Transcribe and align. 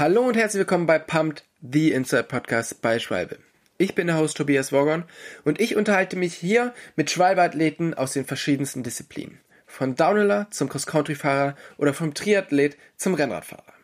Hallo 0.00 0.22
und 0.22 0.34
herzlich 0.34 0.60
willkommen 0.60 0.86
bei 0.86 0.98
Pumped, 0.98 1.44
the 1.60 1.92
Inside 1.92 2.22
Podcast 2.22 2.80
bei 2.80 2.98
Schwalbe. 2.98 3.36
Ich 3.76 3.94
bin 3.94 4.06
der 4.06 4.16
Host 4.16 4.38
Tobias 4.38 4.72
Wogon 4.72 5.04
und 5.44 5.60
ich 5.60 5.76
unterhalte 5.76 6.16
mich 6.16 6.32
hier 6.32 6.72
mit 6.96 7.10
Schwalbe-Athleten 7.10 7.92
aus 7.92 8.14
den 8.14 8.24
verschiedensten 8.24 8.82
Disziplinen. 8.82 9.40
Von 9.66 9.96
Downhiller 9.96 10.46
zum 10.52 10.70
Cross-Country-Fahrer 10.70 11.54
oder 11.76 11.92
vom 11.92 12.14
Triathlet 12.14 12.78
zum 12.96 13.12
Rennradfahrer. 13.12 13.74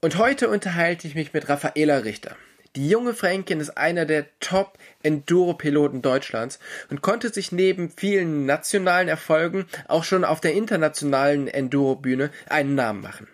Und 0.00 0.18
heute 0.18 0.48
unterhalte 0.48 1.06
ich 1.06 1.14
mich 1.14 1.32
mit 1.32 1.48
Raffaela 1.48 1.98
Richter. 1.98 2.34
Die 2.74 2.88
junge 2.88 3.14
Fränkin 3.14 3.60
ist 3.60 3.78
einer 3.78 4.06
der 4.06 4.26
Top-Enduro-Piloten 4.40 6.02
Deutschlands 6.02 6.58
und 6.90 7.02
konnte 7.02 7.32
sich 7.32 7.52
neben 7.52 7.88
vielen 7.88 8.46
nationalen 8.46 9.06
Erfolgen 9.06 9.66
auch 9.86 10.02
schon 10.02 10.24
auf 10.24 10.40
der 10.40 10.54
internationalen 10.54 11.46
Enduro-Bühne 11.46 12.32
einen 12.48 12.74
Namen 12.74 13.00
machen. 13.00 13.28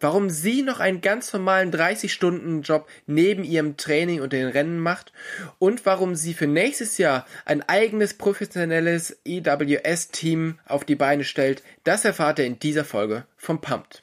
Warum 0.00 0.30
sie 0.30 0.62
noch 0.62 0.80
einen 0.80 1.00
ganz 1.00 1.32
normalen 1.32 1.72
30-Stunden-Job 1.72 2.88
neben 3.06 3.44
ihrem 3.44 3.76
Training 3.76 4.20
und 4.20 4.32
den 4.32 4.48
Rennen 4.48 4.78
macht 4.78 5.12
und 5.58 5.86
warum 5.86 6.14
sie 6.14 6.34
für 6.34 6.46
nächstes 6.46 6.98
Jahr 6.98 7.26
ein 7.44 7.62
eigenes 7.68 8.14
professionelles 8.14 9.18
EWS-Team 9.24 10.58
auf 10.66 10.84
die 10.84 10.96
Beine 10.96 11.24
stellt, 11.24 11.62
das 11.84 12.04
erfahrt 12.04 12.38
ihr 12.38 12.46
in 12.46 12.58
dieser 12.58 12.84
Folge 12.84 13.24
vom 13.36 13.60
Pumped. 13.60 14.02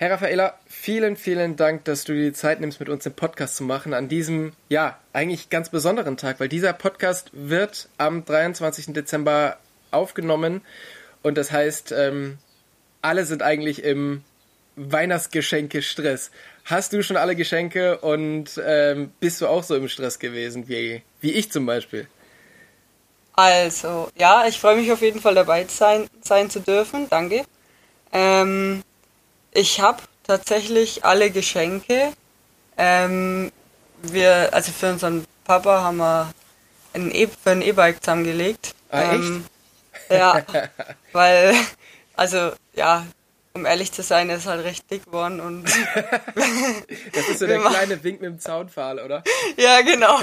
Herr 0.00 0.12
Raffaella, 0.12 0.54
vielen, 0.66 1.14
vielen 1.14 1.56
Dank, 1.56 1.84
dass 1.84 2.04
du 2.04 2.14
dir 2.14 2.30
die 2.30 2.32
Zeit 2.32 2.58
nimmst, 2.58 2.80
mit 2.80 2.88
uns 2.88 3.04
den 3.04 3.12
Podcast 3.12 3.56
zu 3.56 3.64
machen 3.64 3.92
an 3.92 4.08
diesem, 4.08 4.54
ja, 4.70 4.98
eigentlich 5.12 5.50
ganz 5.50 5.68
besonderen 5.68 6.16
Tag, 6.16 6.40
weil 6.40 6.48
dieser 6.48 6.72
Podcast 6.72 7.28
wird 7.34 7.86
am 7.98 8.24
23. 8.24 8.94
Dezember 8.94 9.58
aufgenommen 9.90 10.62
und 11.22 11.36
das 11.36 11.52
heißt, 11.52 11.92
ähm, 11.92 12.38
alle 13.02 13.26
sind 13.26 13.42
eigentlich 13.42 13.84
im 13.84 14.24
Weihnachtsgeschenke-Stress. 14.76 16.30
Hast 16.64 16.94
du 16.94 17.02
schon 17.02 17.18
alle 17.18 17.36
Geschenke 17.36 17.98
und 17.98 18.58
ähm, 18.64 19.12
bist 19.20 19.42
du 19.42 19.48
auch 19.48 19.64
so 19.64 19.76
im 19.76 19.86
Stress 19.86 20.18
gewesen, 20.18 20.66
wie, 20.66 21.02
wie 21.20 21.32
ich 21.32 21.52
zum 21.52 21.66
Beispiel? 21.66 22.08
Also, 23.34 24.08
ja, 24.16 24.46
ich 24.46 24.58
freue 24.58 24.76
mich 24.76 24.90
auf 24.90 25.02
jeden 25.02 25.20
Fall 25.20 25.34
dabei 25.34 25.66
sein, 25.68 26.08
sein 26.22 26.48
zu 26.48 26.60
dürfen. 26.60 27.06
Danke. 27.10 27.44
Ähm, 28.14 28.82
ich 29.52 29.80
habe 29.80 30.02
tatsächlich 30.24 31.04
alle 31.04 31.30
Geschenke. 31.30 32.12
Ähm, 32.76 33.52
wir, 34.02 34.52
also 34.52 34.72
für 34.72 34.90
unseren 34.90 35.26
Papa 35.44 35.82
haben 35.82 35.98
wir 35.98 36.32
ein 36.94 37.14
e 37.14 37.26
für 37.26 37.50
ein 37.50 37.62
E-Bike 37.62 38.02
zusammengelegt. 38.02 38.74
Ah, 38.90 39.12
ähm, 39.12 39.44
Ja, 40.08 40.42
weil, 41.12 41.54
also 42.14 42.52
ja, 42.74 43.06
um 43.52 43.66
ehrlich 43.66 43.92
zu 43.92 44.02
sein, 44.02 44.30
er 44.30 44.36
ist 44.36 44.46
halt 44.46 44.64
recht 44.64 44.90
dick 44.90 45.04
geworden 45.04 45.40
und. 45.40 45.64
das 47.12 47.28
ist 47.28 47.38
so 47.40 47.46
der 47.46 47.60
kleine 47.60 48.02
Wink 48.02 48.20
mit 48.20 48.30
dem 48.30 48.40
Zaunpfahl, 48.40 48.98
oder? 49.00 49.22
ja, 49.56 49.80
genau. 49.82 50.20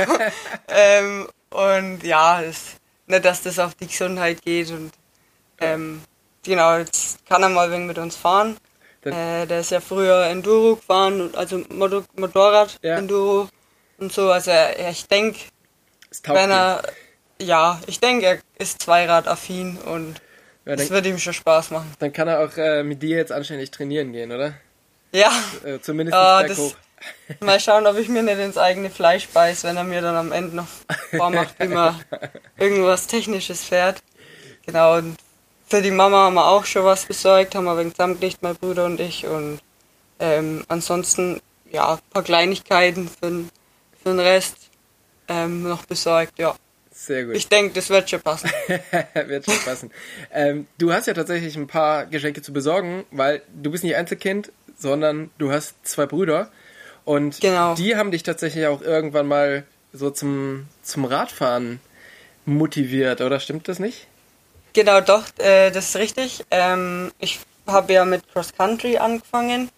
ähm, 0.69 1.27
und 1.49 2.03
ja, 2.03 2.41
das, 2.41 2.75
nicht, 3.07 3.25
dass 3.25 3.43
das 3.43 3.59
auf 3.59 3.75
die 3.75 3.87
Gesundheit 3.87 4.41
geht 4.41 4.69
und 4.69 4.91
ähm, 5.59 6.01
genau, 6.43 6.77
jetzt 6.77 7.25
kann 7.25 7.41
er 7.43 7.49
mal 7.49 7.71
wegen 7.71 7.87
mit 7.87 7.97
uns 7.97 8.15
fahren. 8.15 8.57
Äh, 9.13 9.45
der 9.45 9.59
ist 9.59 9.71
ja 9.71 9.79
früher 9.79 10.25
Enduro 10.25 10.75
gefahren, 10.75 11.31
also 11.35 11.63
Motor 11.69 12.03
Motorrad 12.15 12.77
ja. 12.81 12.97
Enduro 12.97 13.49
und 13.97 14.11
so. 14.11 14.31
Also 14.31 14.51
er, 14.51 14.89
ich 14.89 15.07
denke, 15.07 15.39
wenn 16.25 16.51
er, 16.51 16.83
ja, 17.41 17.79
ich 17.87 17.99
denke, 17.99 18.25
er 18.25 18.39
ist 18.57 18.81
Zweirad-affin 18.81 19.77
und 19.77 20.21
ja, 20.65 20.75
das 20.75 20.89
wird 20.89 21.05
ihm 21.05 21.17
schon 21.17 21.33
Spaß 21.33 21.71
machen. 21.71 21.93
Dann 21.99 22.11
kann 22.11 22.27
er 22.27 22.39
auch 22.39 22.57
äh, 22.57 22.83
mit 22.83 23.01
dir 23.01 23.17
jetzt 23.17 23.31
anständig 23.31 23.71
trainieren 23.71 24.11
gehen, 24.11 24.31
oder? 24.31 24.53
Ja. 25.13 25.31
Äh, 25.63 25.79
zumindest 25.79 26.13
ja, 26.15 26.43
das, 26.43 26.57
hoch. 26.57 26.75
Mal 27.39 27.59
schauen, 27.59 27.87
ob 27.87 27.97
ich 27.97 28.09
mir 28.09 28.23
nicht 28.23 28.39
ins 28.39 28.57
eigene 28.57 28.89
Fleisch 28.89 29.27
beiß, 29.29 29.63
wenn 29.63 29.77
er 29.77 29.83
mir 29.83 30.01
dann 30.01 30.15
am 30.15 30.31
Ende 30.31 30.55
noch 30.55 30.67
vormacht, 31.11 31.55
wie 31.59 31.67
man 31.67 31.95
irgendwas 32.57 33.07
Technisches 33.07 33.63
fährt. 33.63 34.01
Genau, 34.65 34.97
und 34.97 35.15
für 35.67 35.81
die 35.81 35.91
Mama 35.91 36.25
haben 36.25 36.35
wir 36.35 36.47
auch 36.47 36.65
schon 36.65 36.85
was 36.85 37.05
besorgt, 37.05 37.55
haben 37.55 37.65
wir 37.65 37.77
wegen 37.77 37.91
zusammengelegt, 37.91 38.41
mein 38.41 38.55
Bruder 38.55 38.85
und 38.85 38.99
ich. 38.99 39.25
Und 39.25 39.59
ähm, 40.19 40.63
ansonsten, 40.67 41.41
ja, 41.71 41.93
ein 41.93 41.99
paar 42.11 42.23
Kleinigkeiten 42.23 43.09
für, 43.09 43.43
für 44.01 44.09
den 44.09 44.19
Rest 44.19 44.69
ähm, 45.27 45.63
noch 45.63 45.85
besorgt, 45.85 46.39
ja. 46.39 46.55
Sehr 46.91 47.25
gut. 47.25 47.35
Ich 47.35 47.47
denke, 47.47 47.75
das 47.75 47.89
wird 47.89 48.09
schon 48.09 48.21
passen. 48.21 48.49
wird 49.13 49.45
schon 49.45 49.59
passen. 49.63 49.91
Ähm, 50.33 50.67
du 50.79 50.91
hast 50.91 51.05
ja 51.05 51.13
tatsächlich 51.13 51.55
ein 51.55 51.67
paar 51.67 52.05
Geschenke 52.07 52.41
zu 52.41 52.53
besorgen, 52.53 53.03
weil 53.11 53.43
du 53.53 53.69
bist 53.69 53.83
nicht 53.83 53.95
Einzelkind, 53.95 54.51
sondern 54.77 55.29
du 55.37 55.51
hast 55.51 55.75
zwei 55.83 56.05
Brüder. 56.07 56.49
Und 57.05 57.39
genau. 57.39 57.75
die 57.75 57.95
haben 57.95 58.11
dich 58.11 58.23
tatsächlich 58.23 58.65
auch 58.67 58.81
irgendwann 58.81 59.27
mal 59.27 59.63
so 59.93 60.09
zum, 60.09 60.67
zum 60.81 61.05
Radfahren 61.05 61.79
motiviert, 62.45 63.21
oder 63.21 63.39
stimmt 63.39 63.67
das 63.67 63.79
nicht? 63.79 64.07
Genau, 64.77 65.01
doch, 65.01 65.23
äh, 65.39 65.71
das 65.71 65.89
ist 65.89 65.95
richtig. 65.95 66.45
Ähm, 66.51 67.11
ich 67.17 67.39
habe 67.65 67.93
ja 67.93 68.05
mit 68.05 68.31
Cross 68.31 68.53
Country 68.53 68.99
angefangen 68.99 69.71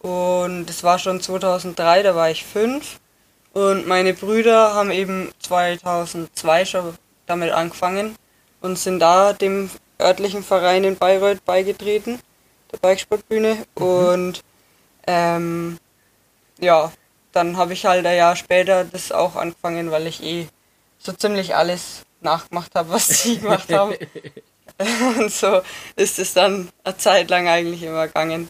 und 0.00 0.66
das 0.66 0.82
war 0.82 0.98
schon 0.98 1.20
2003, 1.20 2.02
da 2.02 2.16
war 2.16 2.32
ich 2.32 2.44
fünf. 2.44 2.98
Und 3.52 3.86
meine 3.86 4.12
Brüder 4.12 4.74
haben 4.74 4.90
eben 4.90 5.30
2002 5.38 6.64
schon 6.64 6.98
damit 7.26 7.52
angefangen 7.52 8.16
und 8.60 8.76
sind 8.76 8.98
da 8.98 9.34
dem 9.34 9.70
örtlichen 10.00 10.42
Verein 10.42 10.82
in 10.82 10.96
Bayreuth 10.96 11.44
beigetreten, 11.44 12.18
der 12.72 12.78
Bikesportbühne. 12.78 13.54
Mhm. 13.54 13.84
Und 13.84 14.40
ähm, 15.06 15.78
ja, 16.58 16.90
dann 17.30 17.56
habe 17.56 17.74
ich 17.74 17.86
halt 17.86 18.04
ein 18.04 18.16
Jahr 18.16 18.34
später 18.34 18.84
das 18.84 19.12
auch 19.12 19.36
angefangen, 19.36 19.92
weil 19.92 20.08
ich 20.08 20.20
eh 20.24 20.48
so 20.98 21.12
ziemlich 21.12 21.54
alles 21.54 22.04
nachgemacht 22.22 22.74
habe, 22.74 22.90
was 22.90 23.08
sie 23.08 23.38
gemacht 23.38 23.72
haben. 23.72 23.94
Und 25.18 25.30
so 25.30 25.60
ist 25.96 26.18
es 26.18 26.32
dann 26.32 26.70
eine 26.84 26.96
Zeit 26.96 27.28
lang 27.28 27.48
eigentlich 27.48 27.82
immer 27.82 28.06
gegangen. 28.06 28.48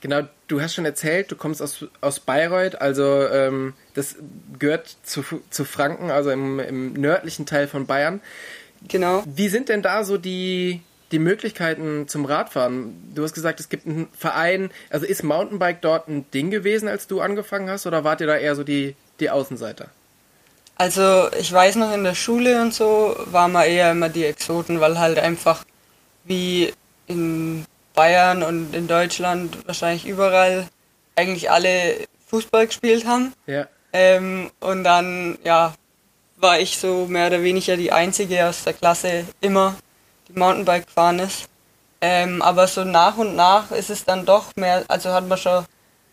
Genau, 0.00 0.22
du 0.48 0.62
hast 0.62 0.74
schon 0.74 0.86
erzählt, 0.86 1.30
du 1.30 1.36
kommst 1.36 1.60
aus, 1.60 1.84
aus 2.00 2.20
Bayreuth, 2.20 2.80
also 2.80 3.26
ähm, 3.28 3.74
das 3.92 4.16
gehört 4.58 4.96
zu, 5.02 5.22
zu 5.50 5.64
Franken, 5.64 6.10
also 6.10 6.30
im, 6.30 6.58
im 6.58 6.92
nördlichen 6.94 7.44
Teil 7.44 7.68
von 7.68 7.86
Bayern. 7.86 8.20
Genau. 8.88 9.22
Wie 9.26 9.48
sind 9.48 9.68
denn 9.68 9.82
da 9.82 10.04
so 10.04 10.16
die, 10.16 10.80
die 11.12 11.18
Möglichkeiten 11.18 12.08
zum 12.08 12.24
Radfahren? 12.24 13.12
Du 13.14 13.22
hast 13.22 13.34
gesagt, 13.34 13.60
es 13.60 13.68
gibt 13.68 13.86
einen 13.86 14.08
Verein, 14.16 14.70
also 14.88 15.04
ist 15.04 15.22
Mountainbike 15.22 15.82
dort 15.82 16.08
ein 16.08 16.24
Ding 16.30 16.50
gewesen, 16.50 16.88
als 16.88 17.06
du 17.06 17.20
angefangen 17.20 17.68
hast, 17.68 17.86
oder 17.86 18.02
wart 18.02 18.22
ihr 18.22 18.26
da 18.26 18.36
eher 18.36 18.56
so 18.56 18.64
die, 18.64 18.96
die 19.20 19.28
Außenseiter? 19.28 19.90
Also 20.80 21.28
ich 21.38 21.52
weiß 21.52 21.76
noch 21.76 21.92
in 21.92 22.04
der 22.04 22.14
Schule 22.14 22.62
und 22.62 22.72
so 22.72 23.14
waren 23.26 23.52
wir 23.52 23.66
eher 23.66 23.90
immer 23.90 24.08
die 24.08 24.24
Exoten, 24.24 24.80
weil 24.80 24.98
halt 24.98 25.18
einfach 25.18 25.62
wie 26.24 26.72
in 27.06 27.66
Bayern 27.94 28.42
und 28.42 28.74
in 28.74 28.88
Deutschland 28.88 29.58
wahrscheinlich 29.66 30.06
überall 30.06 30.66
eigentlich 31.16 31.50
alle 31.50 32.08
Fußball 32.28 32.66
gespielt 32.66 33.04
haben. 33.04 33.34
Ja. 33.46 33.66
Ähm, 33.92 34.50
und 34.60 34.82
dann, 34.84 35.36
ja, 35.44 35.74
war 36.38 36.58
ich 36.58 36.78
so 36.78 37.04
mehr 37.04 37.26
oder 37.26 37.42
weniger 37.42 37.76
die 37.76 37.92
Einzige 37.92 38.46
aus 38.46 38.64
der 38.64 38.72
Klasse 38.72 39.26
immer, 39.42 39.74
die 40.28 40.38
Mountainbike 40.38 40.86
gefahren 40.86 41.18
ist. 41.18 41.50
Ähm, 42.00 42.40
aber 42.40 42.66
so 42.66 42.84
nach 42.84 43.18
und 43.18 43.36
nach 43.36 43.70
ist 43.70 43.90
es 43.90 44.06
dann 44.06 44.24
doch 44.24 44.56
mehr, 44.56 44.84
also 44.88 45.12
hat 45.12 45.28
man 45.28 45.36
schon, 45.36 45.66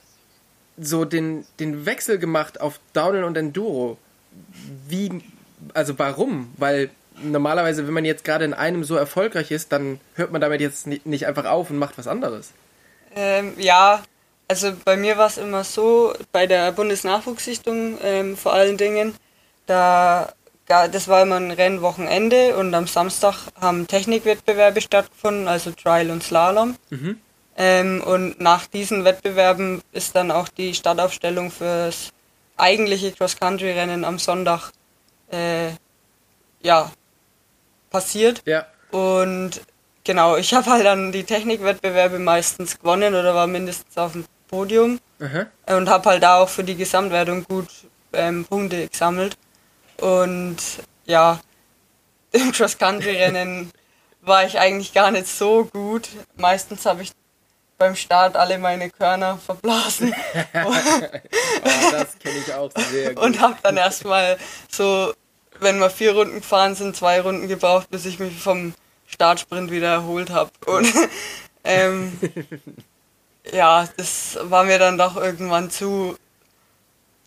so 0.78 1.04
den, 1.04 1.44
den 1.58 1.84
Wechsel 1.84 2.18
gemacht 2.18 2.60
auf 2.60 2.80
Downhill 2.94 3.24
und 3.24 3.36
Enduro. 3.36 3.98
Wie, 4.88 5.22
also 5.74 5.98
warum? 5.98 6.52
Weil 6.56 6.90
normalerweise, 7.22 7.86
wenn 7.86 7.92
man 7.92 8.06
jetzt 8.06 8.24
gerade 8.24 8.46
in 8.46 8.54
einem 8.54 8.84
so 8.84 8.96
erfolgreich 8.96 9.50
ist, 9.50 9.72
dann 9.72 10.00
hört 10.14 10.32
man 10.32 10.40
damit 10.40 10.62
jetzt 10.62 10.86
ni- 10.86 11.02
nicht 11.04 11.26
einfach 11.26 11.44
auf 11.44 11.68
und 11.70 11.76
macht 11.78 11.98
was 11.98 12.06
anderes. 12.06 12.52
Ähm, 13.14 13.54
ja, 13.58 14.02
also 14.48 14.72
bei 14.84 14.96
mir 14.96 15.16
war 15.16 15.28
es 15.28 15.38
immer 15.38 15.64
so, 15.64 16.12
bei 16.32 16.46
der 16.46 16.72
Bundesnachwuchssichtung 16.72 17.98
ähm, 18.02 18.36
vor 18.36 18.52
allen 18.52 18.76
Dingen, 18.76 19.14
da 19.66 20.32
das 20.70 21.08
war 21.08 21.22
immer 21.22 21.36
ein 21.36 21.50
Rennwochenende 21.50 22.56
und 22.56 22.74
am 22.74 22.86
Samstag 22.86 23.34
haben 23.60 23.86
Technikwettbewerbe 23.86 24.80
stattgefunden, 24.80 25.48
also 25.48 25.72
Trial 25.72 26.10
und 26.10 26.22
Slalom. 26.22 26.76
Ähm, 27.56 28.02
und 28.02 28.40
nach 28.40 28.66
diesen 28.66 29.04
Wettbewerben 29.04 29.82
ist 29.92 30.14
dann 30.14 30.30
auch 30.30 30.48
die 30.48 30.74
Startaufstellung 30.74 31.50
fürs 31.50 32.12
eigentliche 32.56 33.12
Cross-Country-Rennen 33.12 34.04
am 34.04 34.18
Sonntag 34.18 34.70
äh, 35.32 35.70
ja, 36.62 36.90
passiert. 37.90 38.42
Ja. 38.46 38.66
Und 38.92 39.60
genau, 40.10 40.36
ich 40.36 40.52
habe 40.54 40.68
halt 40.68 40.84
dann 40.84 41.12
die 41.12 41.22
Technikwettbewerbe 41.22 42.18
meistens 42.18 42.80
gewonnen 42.80 43.14
oder 43.14 43.32
war 43.32 43.46
mindestens 43.46 43.96
auf 43.96 44.10
dem 44.10 44.24
Podium 44.48 44.98
Aha. 45.20 45.46
und 45.76 45.88
habe 45.88 46.10
halt 46.10 46.24
da 46.24 46.38
auch 46.38 46.48
für 46.48 46.64
die 46.64 46.74
Gesamtwertung 46.74 47.44
gut 47.44 47.68
ähm, 48.12 48.44
Punkte 48.44 48.88
gesammelt. 48.88 49.36
Und 49.98 50.56
ja, 51.04 51.38
im 52.32 52.50
Cross-Country-Rennen 52.50 53.70
war 54.22 54.44
ich 54.44 54.58
eigentlich 54.58 54.92
gar 54.92 55.12
nicht 55.12 55.28
so 55.28 55.66
gut. 55.66 56.08
Meistens 56.36 56.86
habe 56.86 57.02
ich 57.02 57.12
beim 57.78 57.94
Start 57.94 58.34
alle 58.36 58.58
meine 58.58 58.90
Körner 58.90 59.38
verblasen 59.38 60.12
Oh, 60.54 60.74
das 61.92 62.18
kenne 62.18 62.38
ich 62.44 62.52
auch 62.52 62.72
sehr 62.90 63.14
gut. 63.14 63.24
und 63.24 63.40
habe 63.40 63.56
dann 63.62 63.76
erstmal 63.76 64.38
so, 64.68 65.14
wenn 65.60 65.78
wir 65.78 65.88
vier 65.88 66.14
Runden 66.16 66.40
gefahren 66.40 66.74
sind, 66.74 66.96
zwei 66.96 67.20
Runden 67.20 67.46
gebraucht, 67.46 67.88
bis 67.90 68.06
ich 68.06 68.18
mich 68.18 68.36
vom 68.42 68.74
Startsprint 69.12 69.70
wieder 69.70 69.88
erholt 69.88 70.30
habe. 70.30 70.50
Und 70.66 70.92
ähm, 71.64 72.12
ja, 73.52 73.88
das 73.96 74.38
war 74.42 74.64
mir 74.64 74.78
dann 74.78 74.98
doch 74.98 75.16
irgendwann 75.16 75.70
zu, 75.70 76.16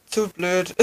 zu 0.07 0.29
blöd, 0.29 0.73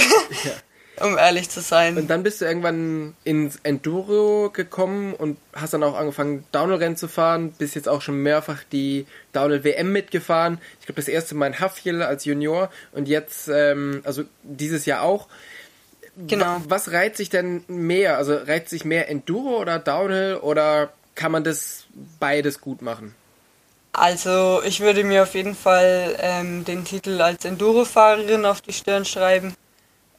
um 1.00 1.16
ehrlich 1.16 1.48
zu 1.48 1.60
sein. 1.60 1.96
Und 1.96 2.08
dann 2.10 2.22
bist 2.22 2.40
du 2.40 2.44
irgendwann 2.44 3.14
ins 3.24 3.56
Enduro 3.62 4.50
gekommen 4.50 5.14
und 5.14 5.38
hast 5.54 5.72
dann 5.72 5.82
auch 5.82 5.96
angefangen, 5.96 6.44
Downhill-Rennen 6.52 6.96
zu 6.96 7.08
fahren. 7.08 7.52
Bist 7.52 7.74
jetzt 7.74 7.88
auch 7.88 8.02
schon 8.02 8.22
mehrfach 8.22 8.62
die 8.70 9.06
Downhill-WM 9.32 9.90
mitgefahren. 9.90 10.58
Ich 10.80 10.86
glaube, 10.86 11.00
das 11.00 11.08
erste 11.08 11.34
Mal 11.34 11.48
in 11.48 11.60
Hafjell 11.60 12.02
als 12.02 12.24
Junior 12.24 12.70
und 12.92 13.08
jetzt, 13.08 13.48
ähm, 13.48 14.02
also 14.04 14.24
dieses 14.42 14.86
Jahr 14.86 15.02
auch. 15.02 15.28
Genau. 16.16 16.44
Wa- 16.44 16.62
Was 16.68 16.90
reizt 16.92 17.16
sich 17.16 17.30
denn 17.30 17.64
mehr? 17.68 18.16
Also 18.18 18.36
reizt 18.36 18.70
sich 18.70 18.84
mehr 18.84 19.08
Enduro 19.08 19.58
oder 19.60 19.78
Downhill 19.78 20.36
oder 20.42 20.92
kann 21.14 21.32
man 21.32 21.44
das 21.44 21.84
beides 22.18 22.60
gut 22.60 22.82
machen? 22.82 23.14
Also 23.92 24.62
ich 24.64 24.80
würde 24.80 25.02
mir 25.02 25.24
auf 25.24 25.34
jeden 25.34 25.54
Fall 25.56 26.16
ähm, 26.20 26.64
den 26.64 26.84
Titel 26.84 27.20
als 27.20 27.44
Enduro-Fahrerin 27.44 28.44
auf 28.44 28.60
die 28.60 28.72
Stirn 28.72 29.04
schreiben. 29.04 29.54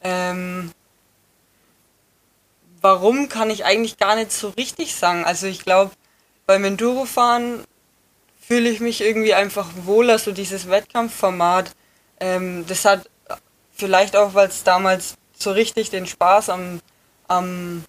Ähm, 0.02 0.70
warum 2.80 3.28
kann 3.28 3.50
ich 3.50 3.64
eigentlich 3.64 3.96
gar 3.98 4.16
nicht 4.16 4.32
so 4.32 4.50
richtig 4.50 4.94
sagen. 4.94 5.24
Also 5.24 5.46
ich 5.46 5.64
glaube, 5.64 5.92
beim 6.46 6.64
Enduro-Fahren 6.64 7.64
fühle 8.40 8.68
ich 8.68 8.80
mich 8.80 9.00
irgendwie 9.00 9.34
einfach 9.34 9.70
wohler, 9.84 10.18
so 10.18 10.32
dieses 10.32 10.68
Wettkampfformat. 10.68 11.70
Ähm, 12.20 12.66
das 12.66 12.84
hat 12.84 13.08
vielleicht 13.74 14.16
auch, 14.16 14.34
weil 14.34 14.48
es 14.48 14.64
damals 14.64 15.14
so 15.42 15.52
richtig 15.52 15.90
den 15.90 16.06
Spaß 16.06 16.50
am, 16.50 16.80
am 17.28 17.84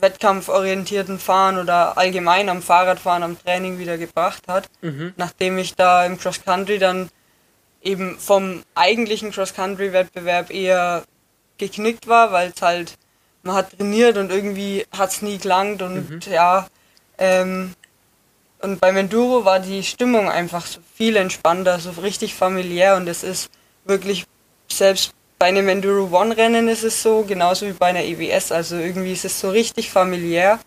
wettkampforientierten 0.00 1.18
Fahren 1.18 1.58
oder 1.58 1.98
allgemein 1.98 2.48
am 2.48 2.62
Fahrradfahren, 2.62 3.22
am 3.22 3.38
Training 3.42 3.78
wieder 3.78 3.98
gebracht 3.98 4.42
hat. 4.48 4.68
Nachdem 5.16 5.58
ich 5.58 5.74
da 5.74 6.04
im 6.06 6.18
Cross 6.18 6.42
Country 6.44 6.78
dann 6.78 7.10
eben 7.82 8.18
vom 8.18 8.62
eigentlichen 8.74 9.30
Cross 9.30 9.54
Country 9.54 9.92
Wettbewerb 9.92 10.50
eher 10.50 11.04
geknickt 11.58 12.08
war, 12.08 12.32
weil 12.32 12.52
es 12.54 12.62
halt 12.62 12.94
man 13.42 13.56
hat 13.56 13.76
trainiert 13.76 14.18
und 14.18 14.30
irgendwie 14.30 14.86
hat 14.96 15.10
es 15.10 15.22
nie 15.22 15.38
gelangt 15.38 15.80
und 15.82 16.26
ja 16.26 16.66
ähm, 17.18 17.74
und 18.62 18.80
beim 18.80 18.96
Enduro 18.96 19.44
war 19.46 19.60
die 19.60 19.82
Stimmung 19.82 20.28
einfach 20.28 20.66
so 20.66 20.80
viel 20.94 21.16
entspannter, 21.16 21.78
so 21.78 21.90
richtig 22.02 22.34
familiär 22.34 22.96
und 22.96 23.08
es 23.08 23.22
ist 23.22 23.50
wirklich 23.84 24.26
selbst 24.70 25.14
bei 25.40 25.46
einem 25.46 25.68
Enduro 25.68 26.14
One 26.16 26.36
Rennen 26.36 26.68
ist 26.68 26.84
es 26.84 27.02
so, 27.02 27.24
genauso 27.24 27.66
wie 27.66 27.72
bei 27.72 27.86
einer 27.86 28.04
EWS, 28.04 28.52
also 28.52 28.76
irgendwie 28.76 29.12
ist 29.12 29.24
es 29.24 29.40
so 29.40 29.50
richtig 29.50 29.90
familiär 29.90 30.60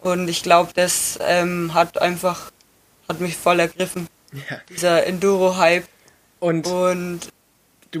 und 0.00 0.28
ich 0.28 0.42
glaube, 0.42 0.70
das 0.74 1.18
ähm, 1.22 1.72
hat 1.74 2.00
einfach, 2.00 2.52
hat 3.08 3.20
mich 3.20 3.36
voll 3.36 3.58
ergriffen, 3.58 4.06
Ja. 4.32 4.60
dieser 4.68 5.06
Enduro-Hype 5.06 5.86
Und 6.40 6.66
und 6.66 7.20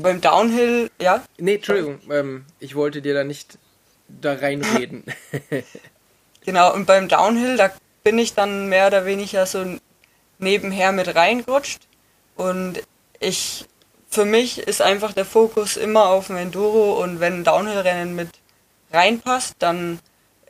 beim 0.02 0.20
Downhill, 0.20 0.90
ja, 1.00 1.24
nee, 1.38 1.54
Entschuldigung, 1.56 1.98
ähm, 2.10 2.44
ich 2.60 2.74
wollte 2.74 3.00
dir 3.00 3.14
da 3.14 3.24
nicht 3.24 3.58
da 4.08 4.34
reinreden. 4.34 5.04
Genau, 6.44 6.72
und 6.72 6.86
beim 6.86 7.08
Downhill, 7.08 7.58
da 7.58 7.70
bin 8.04 8.18
ich 8.18 8.32
dann 8.32 8.68
mehr 8.70 8.86
oder 8.86 9.04
weniger 9.04 9.44
so 9.44 9.64
nebenher 10.38 10.92
mit 10.92 11.14
reingerutscht. 11.14 11.80
Und 12.36 12.80
ich, 13.20 13.66
für 14.08 14.24
mich 14.24 14.58
ist 14.58 14.80
einfach 14.82 15.12
der 15.12 15.24
Fokus 15.24 15.76
immer 15.76 16.06
auf 16.06 16.28
dem 16.28 16.36
Enduro 16.36 17.02
und 17.02 17.20
wenn 17.20 17.40
ein 17.40 17.44
Downhill-Rennen 17.44 18.14
mit 18.16 18.30
reinpasst, 18.92 19.56
dann 19.58 19.98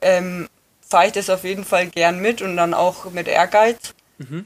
ähm, 0.00 0.48
fahre 0.80 1.08
ich 1.08 1.12
das 1.12 1.28
auf 1.28 1.44
jeden 1.44 1.64
Fall 1.64 1.88
gern 1.88 2.20
mit 2.20 2.40
und 2.40 2.56
dann 2.56 2.72
auch 2.72 3.10
mit 3.10 3.28
Ehrgeiz 3.28 3.94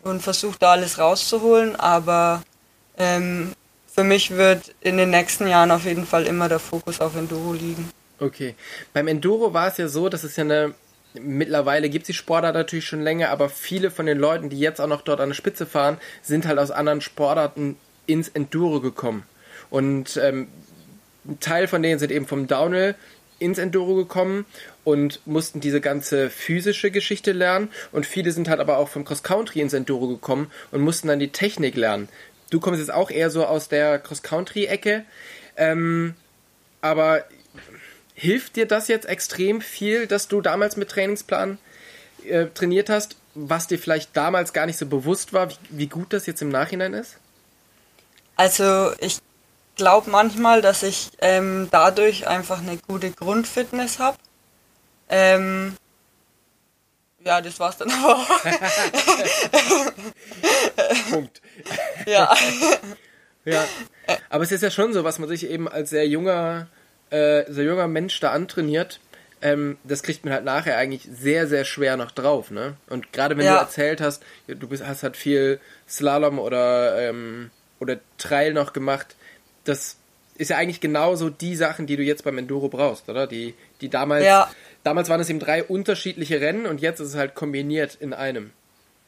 und 0.02 0.23
versuche 0.23 0.59
da 0.59 0.73
alles 0.73 0.99
rauszuholen. 0.99 1.76
Aber 1.76 2.42
ähm, 2.99 3.52
für 3.87 4.04
mich 4.04 4.31
wird 4.31 4.75
in 4.81 4.97
den 4.97 5.11
nächsten 5.11 5.47
Jahren 5.47 5.71
auf 5.71 5.85
jeden 5.85 6.07
Fall 6.07 6.26
immer 6.26 6.49
der 6.49 6.59
Fokus 6.59 7.00
auf 7.00 7.16
Enduro 7.16 7.52
liegen. 7.52 7.90
Okay. 8.19 8.54
Beim 8.92 9.09
Enduro 9.09 9.52
war 9.54 9.69
es 9.69 9.76
ja 9.78 9.88
so, 9.88 10.09
dass 10.09 10.25
es 10.25 10.37
ja 10.37 10.45
eine. 10.45 10.75
Mittlerweile 11.14 11.90
gibt 11.90 12.04
es 12.04 12.07
die 12.07 12.14
Sportart 12.14 12.54
natürlich 12.54 12.87
schon 12.87 13.02
länger, 13.02 13.28
aber 13.28 13.50
viele 13.50 13.90
von 13.90 14.07
den 14.07 14.16
Leuten, 14.16 14.49
die 14.49 14.59
jetzt 14.59 14.81
auch 14.81 14.87
noch 14.87 15.02
dort 15.02 15.21
an 15.21 15.28
der 15.28 15.35
Spitze 15.35 15.66
fahren, 15.66 15.99
sind 16.23 16.47
halt 16.47 16.59
aus 16.59 16.71
anderen 16.71 17.02
Sportarten 17.02 17.76
ins 18.06 18.28
Enduro 18.28 18.80
gekommen. 18.80 19.25
Und 19.71 20.16
ähm, 20.23 20.49
ein 21.26 21.40
Teil 21.40 21.68
von 21.68 21.82
denen 21.82 21.99
sind 21.99 22.12
eben 22.12 22.26
vom 22.26 22.47
Downhill 22.47 22.94
ins 23.38 23.59
Enduro 23.59 23.94
gekommen 23.94 24.47
und 24.85 25.21
mussten 25.26 25.61
diese 25.61 25.80
ganze 25.80 26.30
physische 26.30 26.90
Geschichte 26.90 27.32
lernen. 27.32 27.68
Und 27.90 28.06
viele 28.06 28.32
sind 28.32 28.49
halt 28.49 28.61
aber 28.61 28.78
auch 28.78 28.88
vom 28.88 29.04
Cross 29.04 29.23
Country 29.23 29.61
ins 29.61 29.73
Enduro 29.73 30.09
gekommen 30.09 30.50
und 30.71 30.80
mussten 30.80 31.09
dann 31.09 31.18
die 31.18 31.32
Technik 31.32 31.76
lernen. 31.76 32.09
Du 32.50 32.61
kommst 32.61 32.80
jetzt 32.80 32.92
auch 32.92 33.11
eher 33.11 33.30
so 33.30 33.44
aus 33.44 33.68
der 33.68 33.99
Cross 33.99 34.23
Country 34.23 34.66
Ecke. 34.66 35.04
Ähm, 35.56 36.14
aber 36.80 37.25
hilft 38.14 38.56
dir 38.56 38.66
das 38.66 38.88
jetzt 38.88 39.06
extrem 39.06 39.61
viel, 39.61 40.06
dass 40.06 40.28
du 40.28 40.40
damals 40.40 40.76
mit 40.76 40.90
Trainingsplan 40.90 41.59
äh, 42.28 42.47
trainiert 42.54 42.88
hast, 42.90 43.16
was 43.35 43.66
dir 43.66 43.78
vielleicht 43.78 44.16
damals 44.16 44.52
gar 44.52 44.66
nicht 44.66 44.78
so 44.78 44.87
bewusst 44.87 45.32
war, 45.32 45.50
wie, 45.50 45.56
wie 45.71 45.87
gut 45.87 46.12
das 46.12 46.26
jetzt 46.26 46.42
im 46.42 46.50
Nachhinein 46.50 46.94
ist? 46.94 47.16
Also 48.36 48.92
ich 48.98 49.18
glaube 49.76 50.10
manchmal, 50.10 50.62
dass 50.62 50.82
ich 50.82 51.10
ähm, 51.20 51.68
dadurch 51.70 52.26
einfach 52.26 52.58
eine 52.60 52.76
gute 52.78 53.10
Grundfitness 53.10 53.98
habe. 53.98 54.16
Ähm, 55.08 55.76
ja, 57.24 57.40
das 57.40 57.60
war's 57.60 57.76
dann 57.76 57.90
aber 58.02 58.16
auch. 58.16 58.28
Punkt. 61.10 61.40
ja. 62.06 62.34
Ja. 63.44 63.64
Aber 64.30 64.44
es 64.44 64.52
ist 64.52 64.62
ja 64.62 64.70
schon 64.70 64.92
so, 64.92 65.02
was 65.02 65.18
man 65.18 65.28
sich 65.28 65.50
eben 65.50 65.66
als 65.68 65.90
sehr 65.90 66.06
junger, 66.06 66.68
äh, 67.10 67.42
sehr 67.50 67.64
junger 67.64 67.88
Mensch 67.88 68.20
da 68.20 68.30
antrainiert. 68.30 69.00
Ähm, 69.40 69.78
das 69.82 70.04
kriegt 70.04 70.24
man 70.24 70.32
halt 70.32 70.44
nachher 70.44 70.76
eigentlich 70.76 71.08
sehr, 71.12 71.48
sehr 71.48 71.64
schwer 71.64 71.96
noch 71.96 72.12
drauf, 72.12 72.52
ne? 72.52 72.76
Und 72.88 73.12
gerade 73.12 73.36
wenn 73.36 73.44
Ja. 73.46 73.54
du 73.54 73.58
erzählt 73.62 74.00
hast, 74.00 74.22
du 74.46 74.68
bist, 74.68 74.86
hast 74.86 75.02
halt 75.02 75.16
viel 75.16 75.58
Slalom 75.88 76.38
oder, 76.38 77.00
ähm, 77.00 77.50
oder 77.82 77.98
Trail 78.18 78.52
noch 78.54 78.72
gemacht, 78.72 79.14
das 79.64 79.96
ist 80.38 80.48
ja 80.50 80.56
eigentlich 80.56 80.80
genauso 80.80 81.28
die 81.28 81.56
Sachen, 81.56 81.86
die 81.86 81.96
du 81.96 82.02
jetzt 82.02 82.24
beim 82.24 82.38
Enduro 82.38 82.68
brauchst, 82.68 83.08
oder? 83.08 83.26
Die, 83.26 83.54
die 83.80 83.90
damals, 83.90 84.24
Ja. 84.24 84.50
damals 84.82 85.08
waren 85.10 85.20
es 85.20 85.28
eben 85.28 85.40
drei 85.40 85.62
unterschiedliche 85.62 86.40
Rennen 86.40 86.64
und 86.66 86.80
jetzt 86.80 87.00
ist 87.00 87.08
es 87.10 87.16
halt 87.16 87.34
kombiniert 87.34 87.96
in 88.00 88.14
einem. 88.14 88.50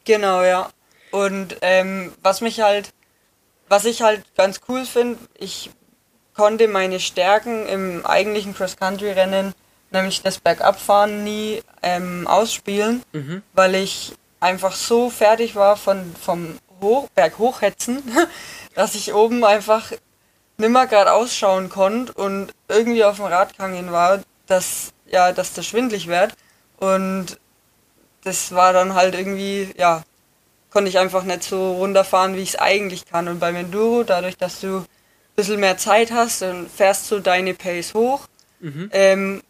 Genau, 0.04 0.42
ja. 0.42 0.68
Und 1.10 1.56
ähm, 1.62 2.12
was 2.22 2.40
mich 2.42 2.60
halt, 2.60 2.90
was 3.68 3.84
ich 3.86 4.02
halt 4.02 4.22
ganz 4.36 4.60
cool 4.68 4.84
finde, 4.84 5.18
ich 5.38 5.70
konnte 6.34 6.68
meine 6.68 7.00
Stärken 7.00 7.66
im 7.68 8.04
eigentlichen 8.04 8.54
Cross-Country-Rennen, 8.54 9.54
nämlich 9.92 10.22
das 10.22 10.38
Bergabfahren, 10.38 11.24
nie 11.24 11.62
ähm, 11.82 12.26
ausspielen, 12.26 13.02
weil 13.54 13.76
ich 13.76 14.12
einfach 14.40 14.72
so 14.74 15.08
fertig 15.08 15.54
war 15.56 15.76
von, 15.76 16.14
vom 16.20 16.58
Hoch, 16.84 17.08
Berghochhetzen, 17.14 18.02
dass 18.74 18.94
ich 18.94 19.12
oben 19.12 19.44
einfach 19.44 19.92
nimmer 20.56 20.86
gerade 20.86 21.12
ausschauen 21.12 21.68
konnte 21.68 22.12
und 22.12 22.52
irgendwie 22.68 23.04
auf 23.04 23.16
dem 23.16 23.26
Rad 23.26 23.52
gegangen 23.52 23.90
war, 23.90 24.20
dass, 24.46 24.92
ja, 25.06 25.32
dass 25.32 25.52
das 25.52 25.66
schwindlig 25.66 26.06
wird. 26.06 26.34
Und 26.78 27.38
das 28.22 28.52
war 28.52 28.72
dann 28.72 28.94
halt 28.94 29.14
irgendwie, 29.14 29.74
ja, 29.76 30.02
konnte 30.70 30.88
ich 30.88 30.98
einfach 30.98 31.24
nicht 31.24 31.42
so 31.44 31.72
runterfahren, 31.74 32.36
wie 32.36 32.42
ich 32.42 32.50
es 32.50 32.56
eigentlich 32.56 33.06
kann. 33.06 33.28
Und 33.28 33.38
beim 33.40 33.56
Enduro, 33.56 34.02
dadurch, 34.02 34.36
dass 34.36 34.60
du 34.60 34.78
ein 34.78 34.86
bisschen 35.36 35.60
mehr 35.60 35.76
Zeit 35.78 36.12
hast, 36.12 36.42
dann 36.42 36.68
fährst 36.68 37.10
du 37.10 37.20
deine 37.20 37.54
Pace 37.54 37.94
hoch, 37.94 38.26
ähm, 38.92 39.42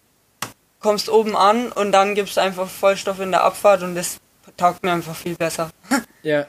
kommst 0.81 1.09
oben 1.09 1.35
an 1.37 1.73
und 1.73 1.93
dann 1.93 2.15
gibst 2.15 2.37
du 2.37 2.43
einfach 2.43 2.69
Vollstoff 2.69 3.21
in 3.21 3.31
der 3.31 3.45
Abfahrt 3.45 3.83
und 3.83 3.95
das 3.95 4.19
taugt 4.57 4.83
mir 4.83 4.93
einfach 4.93 5.17
viel 5.17 5.35
besser. 5.35 5.71
Ja. 6.23 6.47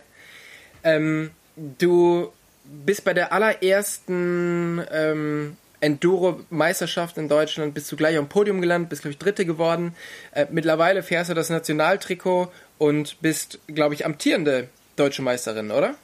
Ähm, 0.85 1.31
du 1.55 2.31
bist 2.63 3.03
bei 3.03 3.13
der 3.13 3.33
allerersten 3.33 4.81
ähm, 4.89 5.57
Enduro-Meisterschaft 5.81 7.17
in 7.17 7.27
Deutschland, 7.27 7.73
bist 7.73 7.91
du 7.91 7.97
gleich 7.97 8.17
am 8.17 8.29
Podium 8.29 8.61
gelandet, 8.61 8.89
bist, 8.89 9.01
glaube 9.01 9.11
ich, 9.11 9.17
Dritte 9.17 9.45
geworden. 9.45 9.93
Äh, 10.31 10.45
mittlerweile 10.49 11.03
fährst 11.03 11.29
du 11.29 11.33
das 11.33 11.49
Nationaltrikot 11.49 12.51
und 12.77 13.21
bist, 13.21 13.59
glaube 13.67 13.93
ich, 13.93 14.05
amtierende 14.05 14.69
deutsche 14.95 15.21
Meisterin, 15.21 15.71
oder? 15.71 15.95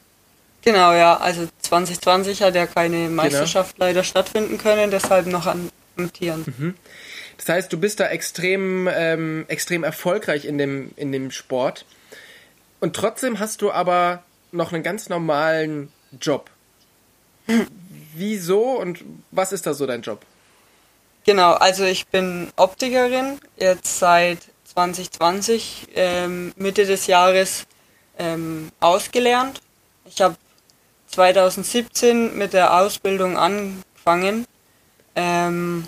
genau, 0.62 0.92
ja, 0.92 1.16
also 1.16 1.48
2020 1.60 2.42
hat 2.42 2.54
ja 2.54 2.66
keine 2.66 3.08
Meisterschaft 3.08 3.76
leider 3.78 4.04
stattfinden 4.04 4.58
können, 4.58 4.90
deshalb 4.90 5.26
noch 5.26 5.46
an 5.46 5.70
amtieren. 5.96 6.76
Das 7.36 7.48
heißt, 7.48 7.72
du 7.72 7.78
bist 7.78 7.98
da 8.00 8.08
extrem, 8.08 8.88
ähm, 8.92 9.44
extrem 9.48 9.82
erfolgreich 9.82 10.44
in 10.44 10.58
dem, 10.58 10.92
in 10.96 11.10
dem 11.12 11.30
Sport. 11.30 11.84
Und 12.80 12.94
trotzdem 12.94 13.40
hast 13.40 13.62
du 13.62 13.72
aber 13.72 14.22
noch 14.52 14.72
einen 14.72 14.82
ganz 14.82 15.08
normalen 15.08 15.92
Job. 16.20 16.50
Wieso 18.14 18.78
und 18.78 19.04
was 19.30 19.52
ist 19.52 19.66
da 19.66 19.74
so 19.74 19.86
dein 19.86 20.02
Job? 20.02 20.24
Genau, 21.24 21.52
also 21.52 21.84
ich 21.84 22.06
bin 22.08 22.52
Optikerin, 22.56 23.38
jetzt 23.56 23.98
seit 23.98 24.38
2020, 24.64 25.88
ähm, 25.94 26.52
Mitte 26.56 26.84
des 26.84 27.06
Jahres 27.06 27.66
ähm, 28.18 28.70
ausgelernt. 28.80 29.60
Ich 30.04 30.20
habe 30.20 30.36
2017 31.08 32.36
mit 32.36 32.52
der 32.52 32.76
Ausbildung 32.76 33.36
angefangen. 33.36 34.46
Ähm, 35.14 35.86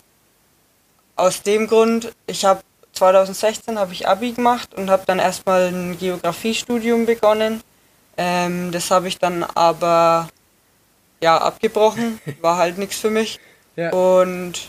aus 1.16 1.42
dem 1.42 1.66
Grund, 1.66 2.12
ich 2.26 2.44
habe 2.44 2.61
2016 2.92 3.78
habe 3.78 3.92
ich 3.92 4.06
Abi 4.06 4.33
gemacht 4.33 4.75
und 4.75 4.90
habe 4.90 5.04
dann 5.06 5.18
erstmal 5.18 5.68
ein 5.68 5.99
Geografiestudium 5.99 7.06
begonnen. 7.06 7.62
Ähm, 8.16 8.73
das 8.73 8.90
habe 8.90 9.09
ich 9.09 9.18
dann 9.18 9.42
aber 9.42 10.28
ja 11.21 11.38
abgebrochen, 11.38 12.21
war 12.40 12.56
halt 12.56 12.78
nichts 12.78 12.99
für 12.99 13.11
mich. 13.11 13.40
Ja. 13.76 13.90
Und 13.90 14.68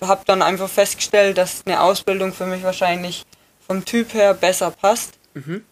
habe 0.00 0.22
dann 0.26 0.40
einfach 0.40 0.68
festgestellt, 0.68 1.36
dass 1.36 1.62
eine 1.66 1.80
Ausbildung 1.80 2.32
für 2.32 2.46
mich 2.46 2.62
wahrscheinlich 2.62 3.26
vom 3.66 3.84
Typ 3.84 4.14
her 4.14 4.34
besser 4.34 4.70
passt, 4.70 5.18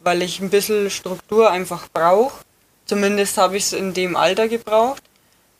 weil 0.00 0.23
ich 0.23 0.40
ein 0.40 0.50
bisschen 0.50 0.90
Struktur 0.90 1.50
einfach 1.50 1.88
brauche. 1.93 2.45
Zumindest 2.85 3.38
habe 3.38 3.57
ich 3.57 3.64
es 3.64 3.73
in 3.73 3.95
dem 3.95 4.17
Alter 4.17 4.49
gebraucht. 4.49 5.02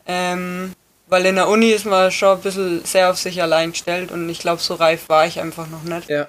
Ähm, 0.07 0.73
weil 1.09 1.25
in 1.25 1.35
der 1.35 1.47
Uni 1.47 1.71
ist 1.71 1.85
man 1.85 2.11
schon 2.11 2.37
ein 2.37 2.41
bisschen 2.41 2.85
sehr 2.85 3.09
auf 3.09 3.17
sich 3.17 3.41
allein 3.41 3.71
gestellt 3.71 4.11
und 4.11 4.29
ich 4.29 4.39
glaube, 4.39 4.61
so 4.61 4.75
reif 4.75 5.09
war 5.09 5.25
ich 5.25 5.39
einfach 5.39 5.67
noch 5.67 5.83
nicht. 5.83 6.07
Ja. 6.07 6.27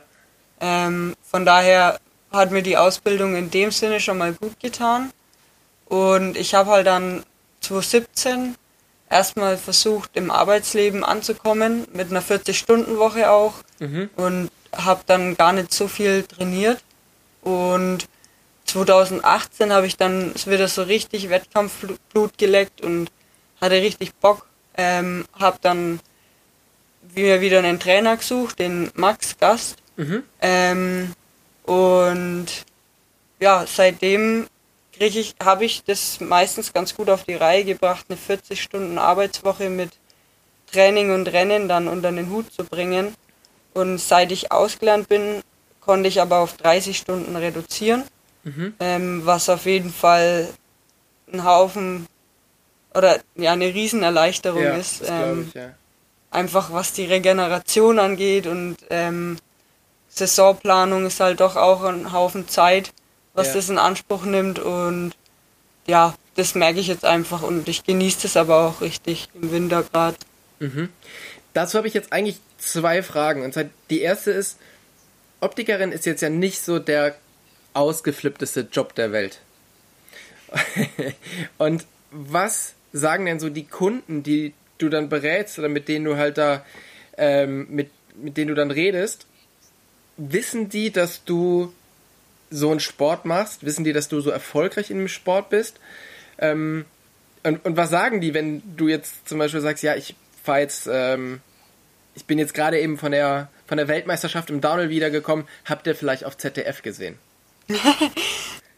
Ähm, 0.61 1.15
von 1.23 1.45
daher 1.45 1.99
hat 2.33 2.51
mir 2.51 2.63
die 2.63 2.77
Ausbildung 2.77 3.37
in 3.37 3.51
dem 3.51 3.71
Sinne 3.71 4.01
schon 4.01 4.19
mal 4.19 4.33
gut 4.33 4.59
getan. 4.61 5.11
Und 5.87 6.37
ich 6.37 6.55
habe 6.55 6.71
halt 6.71 6.87
dann 6.87 7.25
2017 7.61 8.55
erstmal 9.09 9.57
versucht, 9.57 10.11
im 10.15 10.31
Arbeitsleben 10.31 11.05
anzukommen, 11.05 11.87
mit 11.93 12.11
einer 12.11 12.23
40-Stunden-Woche 12.23 13.31
auch. 13.31 13.55
Und 14.17 14.51
habe 14.77 15.03
dann 15.07 15.37
gar 15.37 15.53
nicht 15.53 15.75
so 15.75 15.89
viel 15.89 16.23
trainiert. 16.23 16.83
Und 17.43 18.07
2018 18.67 19.73
habe 19.73 19.87
ich 19.87 19.97
dann 19.97 20.33
wieder 20.47 20.69
so 20.69 20.83
richtig 20.83 21.29
Wettkampfblut 21.29 22.39
geleckt 22.39 22.81
und 22.83 23.11
hatte 23.61 23.75
richtig 23.75 24.15
Bock. 24.15 24.47
Ähm, 24.77 25.25
habe 25.39 25.59
dann 25.61 25.99
mir 27.17 27.41
wieder 27.41 27.59
einen 27.59 27.81
Trainer 27.81 28.17
gesucht, 28.17 28.61
den 28.61 28.91
Max 28.95 29.37
Gast. 29.39 29.77
Ähm, 30.41 31.13
und 31.71 32.47
ja, 33.39 33.65
seitdem 33.65 34.49
ich, 34.99 35.37
habe 35.41 35.65
ich 35.65 35.85
das 35.85 36.19
meistens 36.21 36.73
ganz 36.73 36.97
gut 36.97 37.09
auf 37.09 37.23
die 37.23 37.35
Reihe 37.35 37.65
gebracht, 37.65 38.07
eine 38.09 38.17
40 38.19 38.61
Stunden 38.61 38.99
Arbeitswoche 38.99 39.71
mit 39.71 39.91
Training 40.73 41.15
und 41.15 41.29
Rennen 41.29 41.69
dann 41.69 41.87
unter 41.87 42.11
den 42.11 42.29
Hut 42.29 42.53
zu 42.53 42.65
bringen. 42.65 43.15
Und 43.73 43.99
seit 43.99 44.33
ich 44.33 44.51
ausgelernt 44.51 45.09
bin, 45.09 45.43
konnte 45.81 46.09
ich 46.09 46.21
aber 46.21 46.39
auf 46.39 46.57
30 46.57 46.99
Stunden 46.99 47.37
reduzieren, 47.37 48.03
ähm, 48.81 49.25
was 49.25 49.49
auf 49.49 49.65
jeden 49.65 49.93
Fall 49.93 50.49
ein 51.33 51.45
Haufen 51.45 52.09
oder 52.95 53.21
ja 53.37 53.53
eine 53.53 53.73
Riesenerleichterung 53.73 54.63
Ja, 54.63 54.75
ist. 54.75 55.05
Ähm, 55.07 55.47
ich, 55.49 55.55
ja. 55.55 55.71
einfach 56.33 56.73
was 56.73 56.93
die 56.95 57.05
Regeneration 57.05 58.01
angeht 58.01 58.49
und 58.49 58.77
ähm, 58.91 59.39
Saisonplanung 60.11 61.07
ist 61.07 61.21
halt 61.21 61.41
doch 61.41 61.57
auch 61.57 61.83
ein 61.85 62.13
Haufen 62.13 62.49
Zeit, 62.49 62.93
was 63.35 63.49
Ja. 63.49 63.55
das 63.55 63.69
in 63.69 63.79
Anspruch 63.79 64.25
nimmt 64.25 64.59
und 64.59 65.13
ja, 65.87 66.15
das 66.37 66.55
merke 66.55 66.81
ich 66.81 66.89
jetzt 66.89 67.05
einfach 67.05 67.43
und 67.43 67.69
ich 67.69 67.85
genieße 67.85 68.23
das 68.23 68.37
aber 68.37 68.67
auch 68.67 68.81
richtig 68.81 69.29
im 69.41 69.51
Winter 69.53 69.83
gerade. 69.83 70.17
Dazu 71.55 71.79
habe 71.79 71.89
ich 71.89 71.95
jetzt 71.95 72.13
eigentlich 72.13 72.39
zwei 72.59 73.03
Fragen. 73.03 73.43
Und 73.43 73.55
zwar 73.55 73.65
die 73.89 74.01
erste 74.03 74.31
ist, 74.31 74.59
Optikerin 75.41 75.91
ist 75.91 76.05
jetzt 76.07 76.21
ja 76.21 76.29
nicht 76.29 76.61
so 76.61 76.79
der 76.79 77.15
ausgeflippteste 77.73 78.69
Job 78.71 78.95
der 78.95 79.11
Welt. 79.13 79.41
Und 81.59 81.87
was 82.11 82.75
sagen 82.93 83.27
denn 83.27 83.41
so 83.41 83.49
die 83.49 83.67
Kunden, 83.67 84.23
die 84.23 84.53
du 84.79 84.89
dann 84.89 85.09
berätst 85.09 85.59
oder 85.59 85.69
mit 85.69 85.89
denen 85.89 86.05
du 86.05 86.17
halt 86.17 86.39
da, 86.39 86.65
ähm, 87.17 87.67
mit, 87.71 87.91
mit 88.17 88.37
denen 88.37 88.49
du 88.49 88.55
dann 88.55 88.71
redest? 88.71 89.27
Wissen 90.23 90.69
die, 90.69 90.91
dass 90.91 91.25
du 91.25 91.73
so 92.51 92.71
einen 92.71 92.81
Sport 92.81 93.25
machst? 93.25 93.65
Wissen 93.65 93.85
die, 93.85 93.93
dass 93.93 94.09
du 94.09 94.21
so 94.21 94.31
erfolgreich 94.31 94.89
dem 94.89 95.09
Sport 95.09 95.49
bist? 95.49 95.81
Ähm, 96.39 96.85
und, 97.43 97.65
und 97.65 97.77
was 97.77 97.89
sagen 97.89 98.21
die, 98.21 98.35
wenn 98.35 98.63
du 98.77 98.89
jetzt 98.89 99.27
zum 99.27 99.39
Beispiel 99.39 99.63
sagst, 99.63 99.83
ja, 99.83 99.95
ich 99.95 100.15
fahre 100.43 100.61
jetzt, 100.61 100.89
ähm, 100.93 101.41
ich 102.15 102.27
bin 102.27 102.39
jetzt 102.39 102.53
gerade 102.53 102.79
eben 102.79 102.99
von 102.99 103.13
der, 103.13 103.49
von 103.67 103.79
der 103.79 103.89
Weltmeisterschaft 103.89 104.51
im 104.51 104.61
Downhill 104.61 104.91
wiedergekommen, 104.91 105.47
habt 105.65 105.87
ihr 105.87 105.95
vielleicht 105.95 106.25
auf 106.25 106.37
ZDF 106.37 106.83
gesehen? 106.83 107.19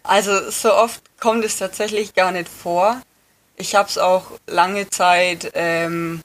Also 0.05 0.51
so 0.51 0.75
oft 0.75 1.01
kommt 1.21 1.45
es 1.45 1.59
tatsächlich 1.59 2.15
gar 2.15 2.33
nicht 2.33 2.49
vor. 2.49 3.01
Ich 3.57 3.77
habe 3.77 3.89
es 3.89 3.99
auch 3.99 4.33
lange 4.49 4.91
Zeit 4.91 5.53
ähm, 5.55 6.23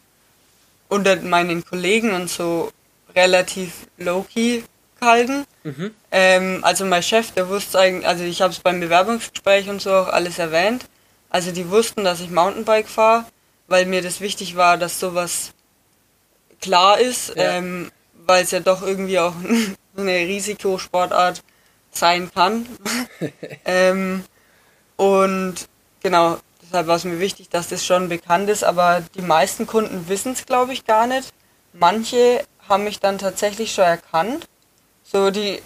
unter 0.89 1.15
meinen 1.17 1.63
Kollegen 1.63 2.13
und 2.13 2.27
so 2.27 2.71
relativ 3.15 3.87
low-key 3.97 4.63
gehalten. 4.99 5.45
Ähm, 6.11 6.59
also 6.63 6.85
mein 6.85 7.03
Chef, 7.03 7.31
der 7.31 7.49
wusste 7.49 7.79
eigentlich, 7.79 8.07
also 8.07 8.23
ich 8.23 8.41
habe 8.41 8.53
es 8.53 8.59
beim 8.59 8.79
Bewerbungsgespräch 8.79 9.69
und 9.69 9.81
so 9.81 9.93
auch 9.93 10.07
alles 10.07 10.39
erwähnt. 10.39 10.85
Also 11.29 11.51
die 11.51 11.69
wussten, 11.69 12.03
dass 12.03 12.21
ich 12.21 12.29
Mountainbike 12.29 12.87
fahre, 12.87 13.25
weil 13.67 13.85
mir 13.85 14.01
das 14.01 14.21
wichtig 14.21 14.55
war, 14.55 14.77
dass 14.77 14.99
sowas 14.99 15.51
klar 16.61 16.99
ist, 16.99 17.35
ja. 17.35 17.57
ähm, 17.57 17.91
weil 18.25 18.43
es 18.43 18.51
ja 18.51 18.59
doch 18.59 18.81
irgendwie 18.81 19.19
auch 19.19 19.33
eine 19.97 20.11
Risikosportart 20.11 21.43
sein 21.91 22.31
kann. 22.33 22.65
ähm, 23.65 24.23
und 24.95 25.55
genau, 26.01 26.37
deshalb 26.61 26.87
war 26.87 26.95
es 26.95 27.03
mir 27.03 27.19
wichtig, 27.19 27.49
dass 27.49 27.69
das 27.69 27.85
schon 27.85 28.09
bekannt 28.09 28.49
ist, 28.49 28.63
aber 28.63 29.03
die 29.15 29.21
meisten 29.21 29.67
Kunden 29.67 30.07
wissen 30.07 30.33
es, 30.33 30.45
glaube 30.45 30.73
ich, 30.73 30.85
gar 30.85 31.07
nicht. 31.07 31.33
Manche 31.73 32.43
haben 32.67 32.83
mich 32.83 32.99
dann 32.99 33.17
tatsächlich 33.17 33.73
schon 33.73 33.85
erkannt. 33.85 34.47
So 35.09 35.31
die, 35.31 35.61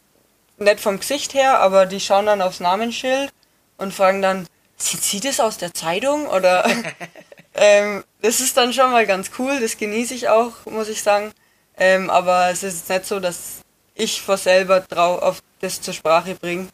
nicht 0.57 0.79
vom 0.79 0.99
Gesicht 0.99 1.33
her, 1.33 1.59
aber 1.59 1.87
die 1.87 1.99
schauen 1.99 2.27
dann 2.27 2.41
aufs 2.41 2.59
Namensschild 2.59 3.31
und 3.77 3.93
fragen 3.93 4.21
dann, 4.21 4.45
sind 4.77 5.03
Sie 5.03 5.19
das 5.19 5.39
aus 5.39 5.57
der 5.57 5.73
Zeitung? 5.73 6.27
Oder 6.27 6.65
ähm, 7.55 8.03
das 8.21 8.39
ist 8.39 8.55
dann 8.57 8.71
schon 8.71 8.91
mal 8.91 9.07
ganz 9.07 9.31
cool, 9.39 9.59
das 9.59 9.77
genieße 9.77 10.13
ich 10.13 10.29
auch, 10.29 10.65
muss 10.65 10.89
ich 10.89 11.01
sagen. 11.01 11.31
Ähm, 11.77 12.09
aber 12.09 12.49
es 12.51 12.61
ist 12.61 12.89
nicht 12.89 13.05
so, 13.05 13.19
dass 13.19 13.61
ich 13.95 14.21
vor 14.21 14.37
selber 14.37 14.81
drauf 14.81 15.21
auf 15.21 15.43
das 15.59 15.81
zur 15.81 15.93
Sprache 15.93 16.35
bringe. 16.35 16.67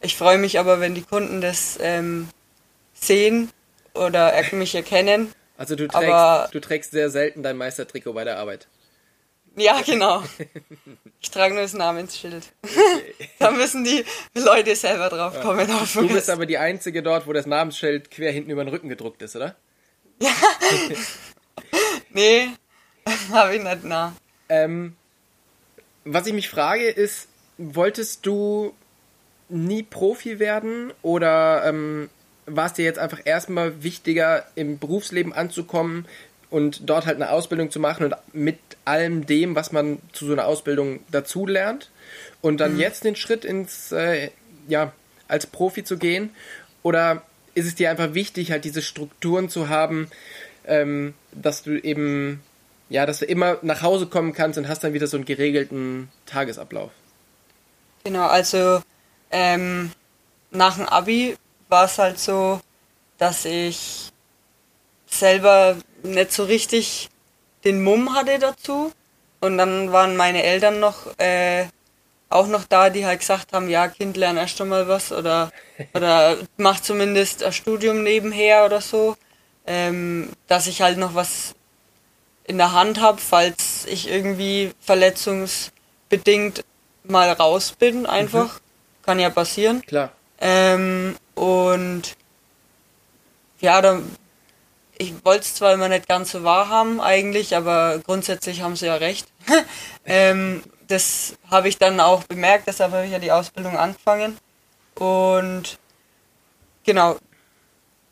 Ich 0.00 0.16
freue 0.16 0.38
mich 0.38 0.58
aber, 0.58 0.80
wenn 0.80 0.94
die 0.94 1.02
Kunden 1.02 1.40
das 1.40 1.78
ähm, 1.80 2.28
sehen 2.94 3.50
oder 3.94 4.32
mich 4.52 4.74
erkennen. 4.74 5.32
Also 5.56 5.76
du 5.76 5.86
trägst, 5.86 6.08
aber, 6.08 6.48
du 6.50 6.60
trägst 6.60 6.90
sehr 6.90 7.10
selten 7.10 7.42
dein 7.42 7.56
Meistertrikot 7.56 8.12
bei 8.12 8.24
der 8.24 8.38
Arbeit. 8.38 8.66
Ja, 9.56 9.80
genau. 9.82 10.22
Ich 11.20 11.30
trage 11.30 11.54
nur 11.54 11.62
das 11.62 11.74
Namensschild. 11.74 12.52
Okay. 12.62 13.28
da 13.38 13.50
müssen 13.50 13.84
die 13.84 14.04
Leute 14.34 14.74
selber 14.74 15.08
drauf 15.08 15.40
kommen. 15.40 15.68
Ja. 15.68 15.86
Du 15.94 16.08
bist 16.08 16.28
aber 16.28 16.46
die 16.46 16.58
Einzige 16.58 17.02
dort, 17.02 17.26
wo 17.26 17.32
das 17.32 17.46
Namensschild 17.46 18.10
quer 18.10 18.32
hinten 18.32 18.50
über 18.50 18.64
den 18.64 18.68
Rücken 18.68 18.88
gedruckt 18.88 19.22
ist, 19.22 19.36
oder? 19.36 19.54
Ja. 20.20 20.30
nee, 22.10 22.48
habe 23.30 23.56
ich 23.56 23.62
nicht, 23.62 23.84
na. 23.84 24.14
Ähm, 24.48 24.96
was 26.04 26.26
ich 26.26 26.32
mich 26.32 26.48
frage 26.48 26.88
ist, 26.88 27.28
wolltest 27.56 28.26
du 28.26 28.74
nie 29.48 29.82
Profi 29.82 30.38
werden 30.38 30.92
oder 31.02 31.64
ähm, 31.66 32.10
war 32.46 32.66
es 32.66 32.74
dir 32.74 32.84
jetzt 32.84 32.98
einfach 32.98 33.20
erstmal 33.24 33.82
wichtiger, 33.82 34.46
im 34.54 34.78
Berufsleben 34.78 35.32
anzukommen 35.32 36.06
und 36.54 36.88
dort 36.88 37.04
halt 37.04 37.16
eine 37.16 37.30
Ausbildung 37.30 37.72
zu 37.72 37.80
machen 37.80 38.04
und 38.04 38.14
mit 38.32 38.60
allem 38.84 39.26
dem, 39.26 39.56
was 39.56 39.72
man 39.72 39.98
zu 40.12 40.24
so 40.26 40.32
einer 40.32 40.46
Ausbildung 40.46 41.00
dazu 41.10 41.46
lernt 41.46 41.90
und 42.42 42.58
dann 42.58 42.74
mhm. 42.74 42.78
jetzt 42.78 43.02
den 43.02 43.16
Schritt 43.16 43.44
ins, 43.44 43.90
äh, 43.90 44.30
ja, 44.68 44.92
als 45.26 45.48
Profi 45.48 45.82
zu 45.82 45.98
gehen? 45.98 46.30
Oder 46.84 47.22
ist 47.54 47.66
es 47.66 47.74
dir 47.74 47.90
einfach 47.90 48.14
wichtig, 48.14 48.52
halt 48.52 48.64
diese 48.64 48.82
Strukturen 48.82 49.48
zu 49.48 49.68
haben, 49.68 50.08
ähm, 50.64 51.14
dass 51.32 51.64
du 51.64 51.76
eben, 51.76 52.40
ja, 52.88 53.04
dass 53.04 53.18
du 53.18 53.24
immer 53.24 53.58
nach 53.62 53.82
Hause 53.82 54.06
kommen 54.06 54.32
kannst 54.32 54.56
und 54.56 54.68
hast 54.68 54.84
dann 54.84 54.92
wieder 54.92 55.08
so 55.08 55.16
einen 55.16 55.26
geregelten 55.26 56.08
Tagesablauf? 56.24 56.92
Genau, 58.04 58.28
also 58.28 58.80
ähm, 59.32 59.90
nach 60.52 60.76
dem 60.76 60.86
Abi 60.86 61.36
war 61.68 61.86
es 61.86 61.98
halt 61.98 62.20
so, 62.20 62.60
dass 63.18 63.44
ich 63.44 64.12
selber 65.18 65.76
nicht 66.02 66.32
so 66.32 66.44
richtig 66.44 67.08
den 67.64 67.82
Mumm 67.82 68.14
hatte 68.14 68.38
dazu. 68.38 68.92
Und 69.40 69.58
dann 69.58 69.92
waren 69.92 70.16
meine 70.16 70.42
Eltern 70.42 70.80
noch 70.80 71.18
äh, 71.18 71.66
auch 72.34 72.48
noch 72.48 72.64
da, 72.64 72.90
die 72.90 73.06
halt 73.06 73.20
gesagt 73.20 73.52
haben, 73.52 73.68
ja, 73.68 73.88
Kind, 73.88 74.16
lern 74.16 74.36
erst 74.36 74.60
einmal 74.60 74.88
was 74.88 75.12
oder, 75.12 75.50
oder 75.94 76.36
mach 76.56 76.80
zumindest 76.80 77.44
ein 77.44 77.52
Studium 77.52 78.02
nebenher 78.02 78.64
oder 78.64 78.80
so, 78.80 79.16
ähm, 79.66 80.30
dass 80.48 80.66
ich 80.66 80.82
halt 80.82 80.98
noch 80.98 81.14
was 81.14 81.54
in 82.44 82.58
der 82.58 82.72
Hand 82.72 83.00
habe, 83.00 83.20
falls 83.20 83.86
ich 83.86 84.08
irgendwie 84.08 84.72
verletzungsbedingt 84.80 86.64
mal 87.04 87.30
raus 87.30 87.72
bin, 87.78 88.04
einfach. 88.06 88.54
Mhm. 88.54 88.60
Kann 89.04 89.20
ja 89.20 89.30
passieren. 89.30 89.82
Klar. 89.82 90.10
Ähm, 90.40 91.16
und 91.34 92.16
ja, 93.60 93.80
dann 93.82 94.10
ich 94.98 95.24
wollte 95.24 95.42
es 95.42 95.54
zwar 95.54 95.74
immer 95.74 95.88
nicht 95.88 96.08
ganz 96.08 96.30
so 96.30 96.44
wahr 96.44 96.68
haben 96.68 97.00
eigentlich, 97.00 97.56
aber 97.56 98.00
grundsätzlich 98.04 98.62
haben 98.62 98.76
sie 98.76 98.86
ja 98.86 98.96
recht. 98.96 99.26
ähm, 100.04 100.62
das 100.86 101.36
habe 101.50 101.68
ich 101.68 101.78
dann 101.78 102.00
auch 102.00 102.24
bemerkt, 102.24 102.66
deshalb 102.66 102.92
habe 102.92 103.06
ich 103.06 103.12
ja 103.12 103.18
die 103.18 103.32
Ausbildung 103.32 103.76
angefangen. 103.76 104.36
Und 104.94 105.78
genau. 106.84 107.18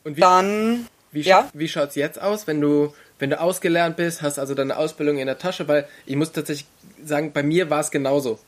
Und 0.04 0.16
wie, 0.16 0.20
dann. 0.20 0.88
Wie, 1.12 1.20
ja? 1.20 1.48
wie 1.52 1.68
schaut 1.68 1.90
es 1.90 1.94
jetzt 1.94 2.20
aus, 2.20 2.46
wenn 2.46 2.60
du, 2.60 2.94
wenn 3.18 3.30
du 3.30 3.40
ausgelernt 3.40 3.96
bist, 3.96 4.22
hast 4.22 4.38
also 4.38 4.54
deine 4.54 4.76
Ausbildung 4.76 5.18
in 5.18 5.26
der 5.26 5.38
Tasche? 5.38 5.68
Weil 5.68 5.86
ich 6.06 6.16
muss 6.16 6.32
tatsächlich 6.32 6.66
sagen, 7.04 7.32
bei 7.32 7.42
mir 7.42 7.70
war 7.70 7.80
es 7.80 7.90
genauso. 7.90 8.40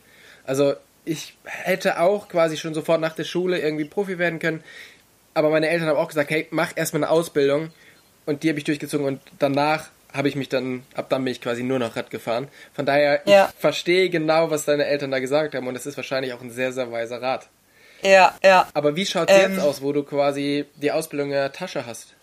Also 0.45 0.75
ich 1.05 1.37
hätte 1.45 2.01
auch 2.01 2.29
quasi 2.29 2.57
schon 2.57 2.75
sofort 2.75 3.01
nach 3.01 3.15
der 3.15 3.25
Schule 3.25 3.61
irgendwie 3.61 3.85
Profi 3.85 4.19
werden 4.19 4.39
können. 4.39 4.65
Aber 5.35 5.51
meine 5.51 5.69
Eltern 5.69 5.89
haben 5.89 5.99
auch 5.99 6.09
gesagt, 6.09 6.31
hey, 6.31 6.49
mach 6.51 6.73
erstmal 6.75 7.05
eine 7.05 7.11
Ausbildung 7.11 7.71
und 8.27 8.43
die 8.43 8.49
habe 8.49 8.59
ich 8.59 8.65
durchgezogen 8.65 9.07
und 9.07 9.21
danach 9.39 9.89
habe 10.13 10.29
ich 10.29 10.37
mich 10.37 10.49
dann, 10.49 10.85
ab 10.95 11.07
dann 11.09 11.25
bin 11.25 11.33
ich 11.33 11.41
quasi 11.41 11.65
nur 11.65 11.81
noch 11.81 11.97
Rad 11.97 12.11
gefahren. 12.11 12.49
Von 12.73 12.87
daher, 12.87 13.23
ja. 13.27 13.49
ich 13.53 13.61
verstehe 13.61 14.11
genau, 14.11 14.51
was 14.51 14.65
deine 14.65 14.87
Eltern 14.87 15.11
da 15.11 15.19
gesagt 15.19 15.55
haben 15.55 15.67
und 15.67 15.75
es 15.75 15.87
ist 15.87 15.97
wahrscheinlich 15.97 16.33
auch 16.33 16.41
ein 16.41 16.53
sehr, 16.53 16.73
sehr 16.73 16.91
weiser 16.93 17.21
Rat. 17.21 17.49
Ja, 18.03 18.35
ja. 18.43 18.69
Aber 18.75 18.95
wie 18.97 19.07
schaut 19.07 19.29
es 19.29 19.37
ähm, 19.37 19.53
jetzt 19.53 19.63
aus, 19.63 19.83
wo 19.83 19.93
du 19.93 20.05
quasi 20.05 20.67
die 20.77 20.93
Ausbildung 20.93 21.29
in 21.29 21.35
der 21.35 21.53
Tasche 21.53 21.85
hast? 21.87 22.15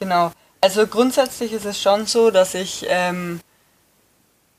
Genau. 0.00 0.32
Also 0.60 0.86
grundsätzlich 0.86 1.52
ist 1.52 1.66
es 1.66 1.80
schon 1.80 2.06
so, 2.06 2.30
dass 2.30 2.54
ich 2.54 2.86
ähm, 2.88 3.40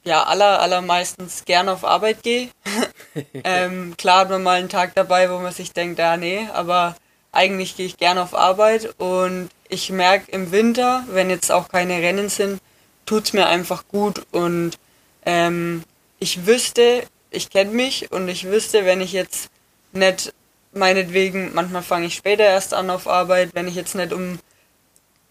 ja 0.04 0.24
aller, 0.24 0.62
allermeistens 0.62 1.46
gern 1.46 1.68
auf 1.68 1.84
Arbeit 1.84 2.24
gehe. 2.24 2.50
ähm, 3.44 3.96
klar 3.98 4.22
hat 4.22 4.30
man 4.30 4.44
mal 4.44 4.60
einen 4.60 4.70
Tag 4.70 4.96
dabei, 4.96 5.30
wo 5.30 5.40
man 5.40 5.52
sich 5.52 5.74
denkt, 5.74 6.00
ja 6.00 6.16
nee, 6.16 6.48
aber 6.54 6.96
eigentlich 7.32 7.76
gehe 7.76 7.86
ich 7.86 7.98
gern 7.98 8.18
auf 8.18 8.36
Arbeit 8.36 8.94
und 9.00 9.50
ich 9.72 9.90
merke 9.90 10.30
im 10.32 10.52
Winter, 10.52 11.06
wenn 11.08 11.30
jetzt 11.30 11.50
auch 11.50 11.70
keine 11.70 11.94
Rennen 11.94 12.28
sind, 12.28 12.60
tut 13.06 13.24
es 13.24 13.34
mir 13.34 13.48
einfach 13.48 13.88
gut 13.88 14.22
und 14.32 14.78
ähm, 15.26 15.84
ich 16.20 16.46
wüsste, 16.46 17.04
ich 17.30 17.50
kenne 17.50 17.72
mich 17.72 18.12
und 18.12 18.28
ich 18.28 18.44
wüsste, 18.44 18.86
wenn 18.86 19.00
ich 19.00 19.14
jetzt 19.14 19.50
nicht 19.94 20.34
meinetwegen, 20.74 21.54
manchmal 21.54 21.84
fange 21.84 22.08
ich 22.08 22.16
später 22.16 22.44
erst 22.44 22.74
an 22.74 22.90
auf 22.90 23.08
Arbeit, 23.08 23.52
wenn 23.54 23.68
ich 23.68 23.76
jetzt 23.76 23.96
nicht 23.96 24.12
um 24.12 24.40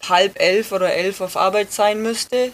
halb 0.09 0.40
elf 0.40 0.72
oder 0.72 0.90
elf 0.90 1.20
auf 1.20 1.37
Arbeit 1.37 1.70
sein 1.70 2.03
müsste, 2.03 2.50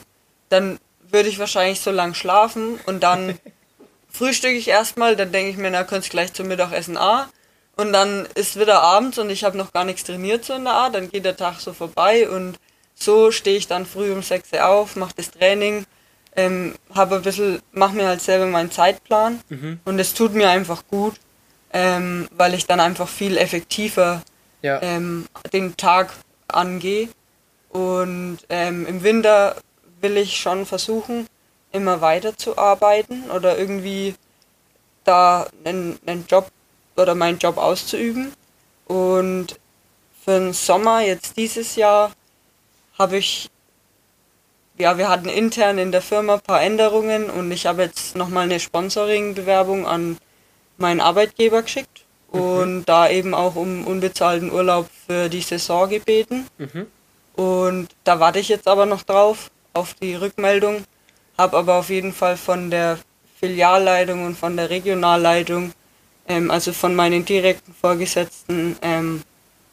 dann 0.49 0.81
würde 1.09 1.29
ich 1.29 1.39
wahrscheinlich 1.39 1.81
so 1.81 1.93
lang 1.93 2.15
schlafen 2.15 2.81
und 2.87 3.05
dann 3.05 3.39
frühstücke 4.11 4.57
ich 4.57 4.67
erstmal, 4.67 5.15
dann 5.15 5.31
denke 5.31 5.51
ich 5.51 5.57
mir, 5.57 5.71
na, 5.71 5.85
könntest 5.85 6.11
gleich 6.11 6.33
zum 6.33 6.49
Mittagessen 6.49 6.97
A 6.97 7.29
und 7.77 7.93
dann 7.93 8.27
ist 8.35 8.59
wieder 8.59 8.83
abends 8.83 9.19
und 9.19 9.31
ich 9.31 9.45
habe 9.45 9.57
noch 9.57 9.73
gar 9.73 9.85
nichts 9.85 10.05
trainiert 10.05 10.45
so 10.45 10.55
in 10.55 10.65
der 10.65 10.73
Art. 10.73 10.95
Dann 10.95 11.11
geht 11.11 11.25
der 11.25 11.37
Tag 11.37 11.61
so 11.61 11.73
vorbei 11.73 12.29
und 12.29 12.59
so 12.95 13.31
stehe 13.31 13.59
ich 13.59 13.69
dann 13.69 13.85
früh 13.85 14.13
um 14.13 14.23
6 14.23 14.53
Uhr 14.55 14.67
auf, 14.67 14.97
mache 14.97 15.15
das 15.17 15.31
Training, 15.31 15.85
ähm, 16.35 16.75
habe 16.95 17.17
ein 17.17 17.23
bisschen, 17.23 17.61
mache 17.73 17.95
mir 17.95 18.09
halt 18.09 18.23
selber 18.23 18.47
meinen 18.47 18.71
Zeitplan 18.71 19.41
mhm. 19.51 19.81
und 19.85 19.99
es 19.99 20.15
tut 20.15 20.33
mir 20.33 20.49
einfach 20.49 20.85
gut, 20.89 21.17
ähm, 21.73 22.29
weil 22.31 22.55
ich 22.55 22.67
dann 22.67 22.81
einfach 22.81 23.09
viel 23.09 23.37
effektiver 23.37 24.23
ja. 24.63 24.81
ähm, 24.83 25.27
den 25.53 25.77
Tag 25.77 26.15
angehe. 26.49 27.09
Und 27.69 28.39
ähm, 28.49 28.87
im 28.87 29.03
Winter 29.03 29.57
will 30.01 30.17
ich 30.17 30.39
schon 30.39 30.65
versuchen, 30.65 31.27
immer 31.73 32.01
weiter 32.01 32.37
zu 32.39 32.57
arbeiten 32.57 33.31
oder 33.31 33.59
irgendwie 33.59 34.15
da 35.05 35.47
einen, 35.65 35.99
einen 36.07 36.25
Job 36.27 36.51
oder 36.97 37.15
meinen 37.15 37.39
Job 37.39 37.59
auszuüben. 37.59 38.33
Und 38.87 39.59
für 40.25 40.39
den 40.39 40.53
Sommer 40.53 41.01
jetzt 41.01 41.37
dieses 41.37 41.77
Jahr 41.77 42.13
habe 42.99 43.19
ich, 43.19 43.49
ja, 44.79 44.99
wir 44.99 45.09
hatten 45.09 45.29
intern 45.29 45.79
in 45.79 45.93
der 45.93 46.03
Firma 46.03 46.35
ein 46.35 46.41
paar 46.41 46.63
Änderungen 46.63 47.31
und 47.31 47.51
ich 47.53 47.67
habe 47.67 47.83
jetzt 47.83 48.17
nochmal 48.17 48.45
eine 48.45 48.61
Sponsoring-Bewerbung 48.61 49.87
an 49.87 50.19
meinen 50.79 51.01
Arbeitgeber 51.01 51.63
geschickt 51.63 52.05
mhm. 52.33 52.41
und 52.41 52.85
da 52.87 53.09
eben 53.09 53.35
auch 53.35 53.57
um 53.57 53.87
unbezahlten 53.87 54.53
Urlaub 54.53 54.89
für 55.07 55.29
die 55.29 55.41
Saison 55.41 55.89
gebeten. 55.89 56.47
Mhm. 56.59 56.87
Und 57.35 57.89
da 58.05 58.19
warte 58.19 58.39
ich 58.39 58.49
jetzt 58.49 58.67
aber 58.67 58.87
noch 58.87 59.03
drauf, 59.03 59.51
auf 59.75 59.95
die 59.95 60.15
Rückmeldung, 60.15 60.85
habe 61.37 61.59
aber 61.59 61.75
auf 61.75 61.91
jeden 61.91 62.15
Fall 62.15 62.37
von 62.37 62.71
der 62.71 62.99
Filialleitung 63.39 64.25
und 64.25 64.37
von 64.37 64.57
der 64.57 64.71
Regionalleitung 64.71 65.73
ähm, 66.29 66.51
also 66.51 66.73
von 66.73 66.95
meinen 66.95 67.25
direkten 67.25 67.73
Vorgesetzten, 67.75 68.77
ähm, 68.83 69.23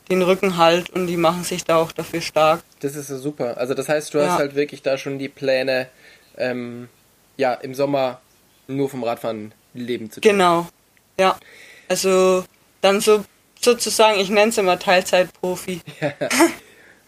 den 0.10 0.22
Rücken 0.22 0.58
halt 0.58 0.90
und 0.90 1.08
die 1.08 1.18
machen 1.18 1.44
sich 1.44 1.64
da 1.64 1.78
auch 1.78 1.92
dafür 1.92 2.22
stark. 2.22 2.64
Das 2.82 2.96
ist 2.96 3.10
ja 3.10 3.18
super. 3.18 3.58
Also 3.58 3.74
das 3.74 3.90
heißt, 3.90 4.14
du 4.14 4.18
ja. 4.18 4.32
hast 4.32 4.40
halt 4.40 4.56
wirklich 4.56 4.82
da 4.82 4.98
schon 4.98 5.18
die 5.18 5.30
Pläne, 5.30 5.88
ähm, 6.38 6.90
ja, 7.38 7.54
im 7.54 7.74
Sommer 7.74 8.22
nur 8.68 8.90
vom 8.90 9.04
Radfahren 9.04 9.54
leben 9.74 10.12
zu 10.12 10.22
können. 10.22 10.38
Genau, 10.38 10.68
ja. 11.20 11.38
Also 11.88 12.44
dann 12.82 13.02
so 13.02 13.24
sozusagen, 13.60 14.20
ich 14.20 14.30
nenne 14.30 14.50
es 14.50 14.58
immer 14.58 14.80
Teilzeitprofi. 14.80 15.82
Ja. 16.02 16.14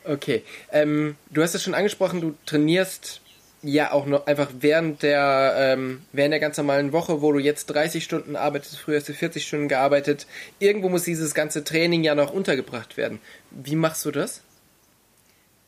Okay. 0.07 0.43
Ähm, 0.71 1.15
du 1.31 1.41
hast 1.41 1.55
es 1.55 1.63
schon 1.63 1.73
angesprochen, 1.73 2.21
du 2.21 2.35
trainierst 2.45 3.21
ja 3.67 3.91
auch 3.91 4.05
noch 4.05 4.27
einfach 4.27 4.49
während 4.59 5.03
der, 5.03 5.55
ähm, 5.57 6.03
während 6.11 6.33
der 6.33 6.39
ganz 6.39 6.57
normalen 6.57 6.91
Woche, 6.91 7.21
wo 7.21 7.31
du 7.31 7.39
jetzt 7.39 7.67
30 7.67 8.03
Stunden 8.03 8.35
arbeitest, 8.35 8.79
früher 8.79 8.97
hast 8.97 9.09
du 9.09 9.13
40 9.13 9.45
Stunden 9.45 9.67
gearbeitet. 9.67 10.27
Irgendwo 10.59 10.89
muss 10.89 11.03
dieses 11.03 11.33
ganze 11.33 11.63
Training 11.63 12.03
ja 12.03 12.15
noch 12.15 12.31
untergebracht 12.31 12.97
werden. 12.97 13.19
Wie 13.51 13.75
machst 13.75 14.05
du 14.05 14.11
das? 14.11 14.41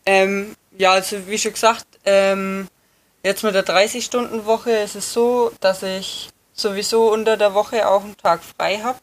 Ähm, 0.06 0.56
ja, 0.78 0.92
also 0.92 1.28
wie 1.28 1.38
schon 1.38 1.54
gesagt, 1.54 1.86
ähm, 2.06 2.68
jetzt 3.24 3.44
mit 3.44 3.56
der 3.56 3.66
30-Stunden-Woche 3.66 4.72
ist 4.72 4.96
es 4.96 5.12
so, 5.12 5.52
dass 5.60 5.84
ich 5.84 6.30
sowieso 6.54 7.12
unter 7.12 7.38
der 7.38 7.54
Woche 7.54 7.88
auch 7.88 8.04
einen 8.04 8.18
Tag 8.18 8.42
frei 8.44 8.78
habe. 8.78 9.00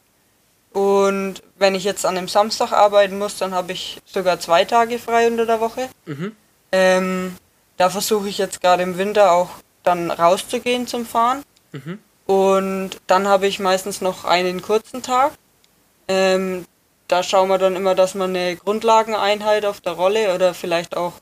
Und 0.72 1.42
wenn 1.57 1.74
ich 1.74 1.85
jetzt 1.85 2.04
an 2.04 2.16
einem 2.18 2.28
Samstag 2.28 2.72
arbeiten 2.72 3.18
muss, 3.18 3.38
dann 3.38 3.54
habe 3.54 3.72
ich 3.72 3.98
sogar 4.07 4.40
zwei 4.40 4.64
Tage 4.64 4.98
frei 4.98 5.28
unter 5.28 5.46
der 5.46 5.61
Woche. 5.61 5.88
Mhm. 6.07 6.35
Ähm, 6.72 7.37
da 7.76 7.90
versuche 7.90 8.28
ich 8.28 8.38
jetzt 8.38 8.60
gerade 8.60 8.82
im 8.82 8.98
Winter 8.98 9.32
auch 9.32 9.50
dann 9.82 10.10
rauszugehen 10.10 10.87
zum 10.87 11.06
Fahren. 11.06 11.42
Mhm. 11.72 11.98
Und 12.26 12.90
dann 13.06 13.28
habe 13.28 13.46
ich 13.46 13.58
meistens 13.58 14.00
noch 14.00 14.24
einen 14.24 14.62
kurzen 14.62 15.02
Tag. 15.02 15.32
Ähm, 16.08 16.64
da 17.08 17.22
schauen 17.22 17.48
wir 17.48 17.58
dann 17.58 17.76
immer, 17.76 17.94
dass 17.94 18.14
man 18.14 18.30
eine 18.30 18.56
Grundlageneinheit 18.56 19.66
auf 19.66 19.80
der 19.80 19.92
Rolle 19.92 20.34
oder 20.34 20.54
vielleicht 20.54 20.96
auch 20.96 21.12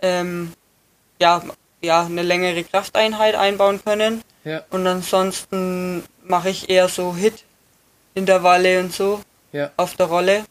ähm, 0.00 0.52
ja, 1.20 1.42
ja, 1.80 2.04
eine 2.04 2.22
längere 2.22 2.62
Krafteinheit 2.62 3.34
einbauen 3.34 3.82
können. 3.84 4.22
Ja. 4.44 4.62
Und 4.70 4.86
ansonsten 4.86 6.04
mache 6.22 6.50
ich 6.50 6.70
eher 6.70 6.88
so 6.88 7.16
Hit-Intervalle 7.16 8.80
und 8.80 8.92
so 8.92 9.20
Ja. 9.52 9.70
auf 9.76 9.94
der 9.96 10.06
Rolle. 10.06 10.44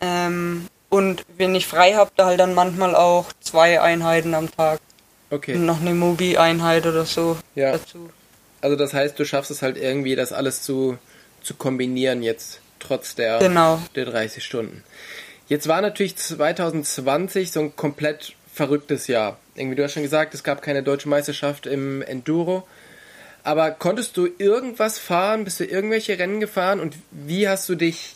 Ähm, 0.00 0.68
und 0.88 1.24
wenn 1.36 1.54
ich 1.54 1.66
frei 1.66 1.94
habe, 1.94 2.10
da 2.16 2.26
halt 2.26 2.40
dann 2.40 2.54
manchmal 2.54 2.94
auch 2.94 3.26
zwei 3.40 3.80
Einheiten 3.80 4.34
am 4.34 4.50
Tag. 4.50 4.80
Okay. 5.30 5.54
Und 5.54 5.66
noch 5.66 5.80
eine 5.80 5.94
Mobi-Einheit 5.94 6.86
oder 6.86 7.04
so 7.04 7.36
Ja. 7.54 7.72
dazu. 7.72 8.10
Also 8.60 8.76
das 8.76 8.94
heißt, 8.94 9.18
du 9.18 9.24
schaffst 9.24 9.50
es 9.50 9.62
halt 9.62 9.76
irgendwie, 9.76 10.14
das 10.16 10.32
alles 10.32 10.62
zu, 10.62 10.98
zu 11.42 11.54
kombinieren 11.54 12.22
jetzt, 12.22 12.60
trotz 12.78 13.14
der, 13.14 13.38
Genau. 13.38 13.80
der 13.94 14.04
30 14.06 14.44
Stunden. 14.44 14.82
Jetzt 15.48 15.68
war 15.68 15.80
natürlich 15.80 16.16
2020 16.16 17.52
so 17.52 17.60
ein 17.60 17.76
komplett 17.76 18.34
verrücktes 18.52 19.06
Jahr. 19.06 19.38
Irgendwie, 19.54 19.76
du 19.76 19.84
hast 19.84 19.92
schon 19.92 20.02
gesagt, 20.02 20.34
es 20.34 20.42
gab 20.42 20.62
keine 20.62 20.82
deutsche 20.82 21.08
Meisterschaft 21.08 21.66
im 21.66 22.02
Enduro. 22.02 22.66
Aber 23.44 23.70
konntest 23.70 24.16
du 24.16 24.28
irgendwas 24.38 24.98
fahren? 24.98 25.44
Bist 25.44 25.60
du 25.60 25.64
irgendwelche 25.64 26.18
Rennen 26.18 26.40
gefahren? 26.40 26.80
Und 26.80 26.96
wie 27.12 27.48
hast 27.48 27.68
du 27.68 27.76
dich, 27.76 28.15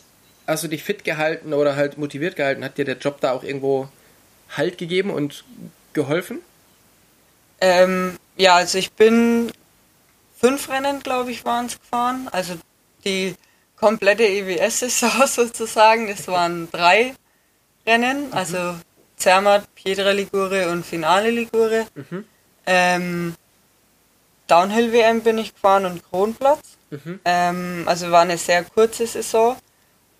hast 0.51 0.63
du 0.63 0.67
dich 0.67 0.83
fit 0.83 1.03
gehalten 1.03 1.53
oder 1.53 1.75
halt 1.75 1.97
motiviert 1.97 2.35
gehalten? 2.35 2.63
Hat 2.63 2.77
dir 2.77 2.85
der 2.85 2.97
Job 2.97 3.19
da 3.21 3.31
auch 3.31 3.43
irgendwo 3.43 3.87
Halt 4.55 4.77
gegeben 4.77 5.09
und 5.09 5.45
geholfen? 5.93 6.39
Ähm, 7.61 8.17
ja, 8.35 8.55
also 8.55 8.77
ich 8.77 8.91
bin 8.91 9.51
fünf 10.37 10.69
Rennen, 10.69 11.01
glaube 11.01 11.31
ich, 11.31 11.45
waren 11.45 11.67
es 11.67 11.79
gefahren. 11.79 12.27
Also 12.31 12.55
die 13.05 13.35
komplette 13.77 14.23
EWS-Saison 14.23 15.11
sozusagen. 15.27 16.09
Es 16.09 16.27
waren 16.27 16.69
drei 16.71 17.13
Rennen, 17.85 18.33
also 18.33 18.75
Zermatt, 19.15 19.73
Pietra 19.75 20.11
Ligure 20.11 20.69
und 20.69 20.85
Finale 20.85 21.29
Ligure. 21.29 21.85
Mhm. 21.95 22.25
Ähm, 22.65 23.35
Downhill-WM 24.47 25.21
bin 25.21 25.37
ich 25.37 25.53
gefahren 25.53 25.85
und 25.85 26.03
Kronplatz. 26.03 26.77
Mhm. 26.89 27.19
Ähm, 27.23 27.83
also 27.85 28.11
war 28.11 28.21
eine 28.21 28.37
sehr 28.37 28.63
kurze 28.63 29.07
Saison. 29.07 29.55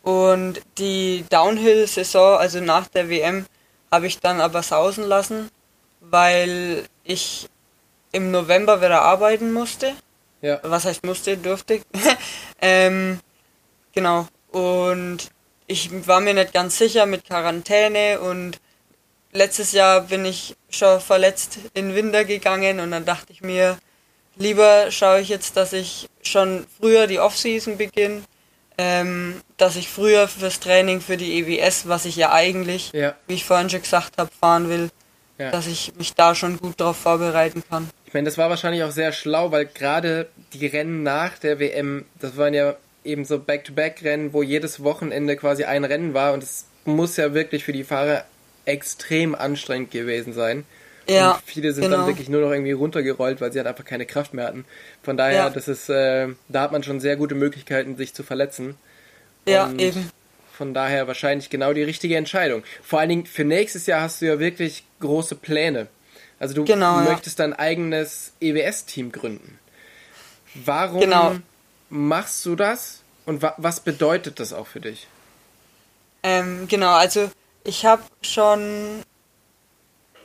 Und 0.03 0.61
die 0.77 1.25
Downhill-Saison, 1.29 2.37
also 2.37 2.59
nach 2.59 2.87
der 2.87 3.09
WM, 3.09 3.45
habe 3.91 4.07
ich 4.07 4.19
dann 4.19 4.41
aber 4.41 4.63
sausen 4.63 5.03
lassen, 5.03 5.51
weil 5.99 6.85
ich 7.03 7.47
im 8.11 8.31
November 8.31 8.81
wieder 8.81 9.01
arbeiten 9.01 9.53
musste. 9.53 9.93
Ja. 10.41 10.59
Was 10.63 10.85
heißt 10.85 11.05
musste, 11.05 11.37
durfte. 11.37 11.81
ähm, 12.61 13.19
genau. 13.93 14.27
Und 14.51 15.29
ich 15.67 16.07
war 16.07 16.19
mir 16.19 16.33
nicht 16.33 16.53
ganz 16.53 16.77
sicher 16.77 17.05
mit 17.05 17.25
Quarantäne 17.25 18.19
und 18.19 18.59
letztes 19.31 19.71
Jahr 19.71 20.01
bin 20.01 20.25
ich 20.25 20.55
schon 20.69 20.99
verletzt 20.99 21.59
in 21.73 21.95
Winter 21.95 22.25
gegangen 22.25 22.79
und 22.79 22.91
dann 22.91 23.05
dachte 23.05 23.31
ich 23.31 23.41
mir, 23.41 23.77
lieber 24.35 24.91
schaue 24.91 25.21
ich 25.21 25.29
jetzt, 25.29 25.55
dass 25.55 25.73
ich 25.73 26.09
schon 26.21 26.65
früher 26.79 27.07
die 27.07 27.19
Offseason 27.19 27.77
beginne, 27.77 28.23
ähm, 28.81 29.35
dass 29.57 29.75
ich 29.75 29.87
früher 29.89 30.27
fürs 30.27 30.59
Training 30.59 31.01
für 31.01 31.15
die 31.17 31.37
EWS, 31.39 31.87
was 31.87 32.05
ich 32.05 32.15
ja 32.15 32.31
eigentlich, 32.31 32.91
Ja. 32.93 33.15
wie 33.27 33.35
ich 33.35 33.45
vorhin 33.45 33.69
schon 33.69 33.81
gesagt 33.83 34.13
habe, 34.17 34.31
fahren 34.39 34.69
will, 34.69 34.89
Ja. 35.37 35.51
dass 35.51 35.67
ich 35.67 35.93
mich 35.97 36.15
da 36.15 36.33
schon 36.33 36.57
gut 36.57 36.79
darauf 36.81 36.97
vorbereiten 36.97 37.63
kann. 37.69 37.89
Ich 38.07 38.13
meine, 38.13 38.25
das 38.25 38.37
war 38.39 38.49
wahrscheinlich 38.49 38.83
auch 38.83 38.91
sehr 38.91 39.11
schlau, 39.13 39.51
weil 39.51 39.67
gerade 39.67 40.27
die 40.53 40.65
Rennen 40.65 41.03
nach 41.03 41.37
der 41.37 41.59
WM, 41.59 42.05
das 42.19 42.35
waren 42.37 42.53
ja 42.55 42.75
eben 43.03 43.23
so 43.23 43.37
Back-to-Back-Rennen, 43.39 44.33
wo 44.33 44.41
jedes 44.43 44.83
Wochenende 44.83 45.35
quasi 45.37 45.63
ein 45.63 45.85
Rennen 45.85 46.13
war 46.15 46.33
und 46.33 46.41
es 46.43 46.65
muss 46.85 47.17
ja 47.17 47.33
wirklich 47.35 47.63
für 47.63 47.73
die 47.73 47.83
Fahrer 47.83 48.25
extrem 48.65 49.35
anstrengend 49.35 49.91
gewesen 49.91 50.33
sein. 50.33 50.65
Ja, 51.07 51.31
und 51.31 51.41
viele 51.45 51.73
sind 51.73 51.83
genau. 51.85 51.97
dann 51.97 52.07
wirklich 52.07 52.29
nur 52.29 52.41
noch 52.41 52.51
irgendwie 52.51 52.71
runtergerollt, 52.73 53.41
weil 53.41 53.51
sie 53.51 53.59
halt 53.59 53.67
einfach 53.67 53.85
keine 53.85 54.05
Kraft 54.05 54.33
mehr 54.33 54.45
hatten. 54.45 54.65
Von 55.03 55.17
daher, 55.17 55.35
Ja. 55.35 55.49
das 55.49 55.67
ist, 55.67 55.89
äh, 55.89 56.27
da 56.47 56.61
hat 56.61 56.71
man 56.71 56.83
schon 56.83 56.99
sehr 56.99 57.15
gute 57.15 57.35
Möglichkeiten, 57.35 57.97
sich 57.97 58.13
zu 58.13 58.23
verletzen. 58.23 58.75
Ja, 59.47 59.65
Und 59.65 59.81
eben. 59.81 60.09
Von 60.53 60.73
daher 60.75 61.07
wahrscheinlich 61.07 61.49
genau 61.49 61.73
die 61.73 61.81
richtige 61.81 62.15
Entscheidung. 62.17 62.63
Vor 62.83 62.99
allen 62.99 63.09
Dingen 63.09 63.25
für 63.25 63.43
nächstes 63.43 63.87
Jahr 63.87 64.01
hast 64.01 64.21
du 64.21 64.25
ja 64.27 64.37
wirklich 64.39 64.83
große 64.99 65.35
Pläne. 65.35 65.87
Also 66.39 66.53
du 66.53 66.65
Genau, 66.65 66.99
ja. 66.99 67.09
möchtest 67.09 67.39
dein 67.39 67.53
eigenes 67.53 68.33
EWS-Team 68.41 69.11
gründen. 69.11 69.57
Warum 70.53 70.99
Genau. 71.01 71.35
machst 71.89 72.45
du 72.45 72.55
das 72.55 73.01
und 73.25 73.41
wa 73.41 73.55
was 73.57 73.79
bedeutet 73.79 74.39
das 74.39 74.53
auch 74.53 74.67
für 74.67 74.81
dich? 74.81 75.07
Ähm, 76.23 76.67
genau, 76.67 76.93
also 76.93 77.31
ich 77.63 77.85
habe 77.85 78.03
schon 78.21 79.01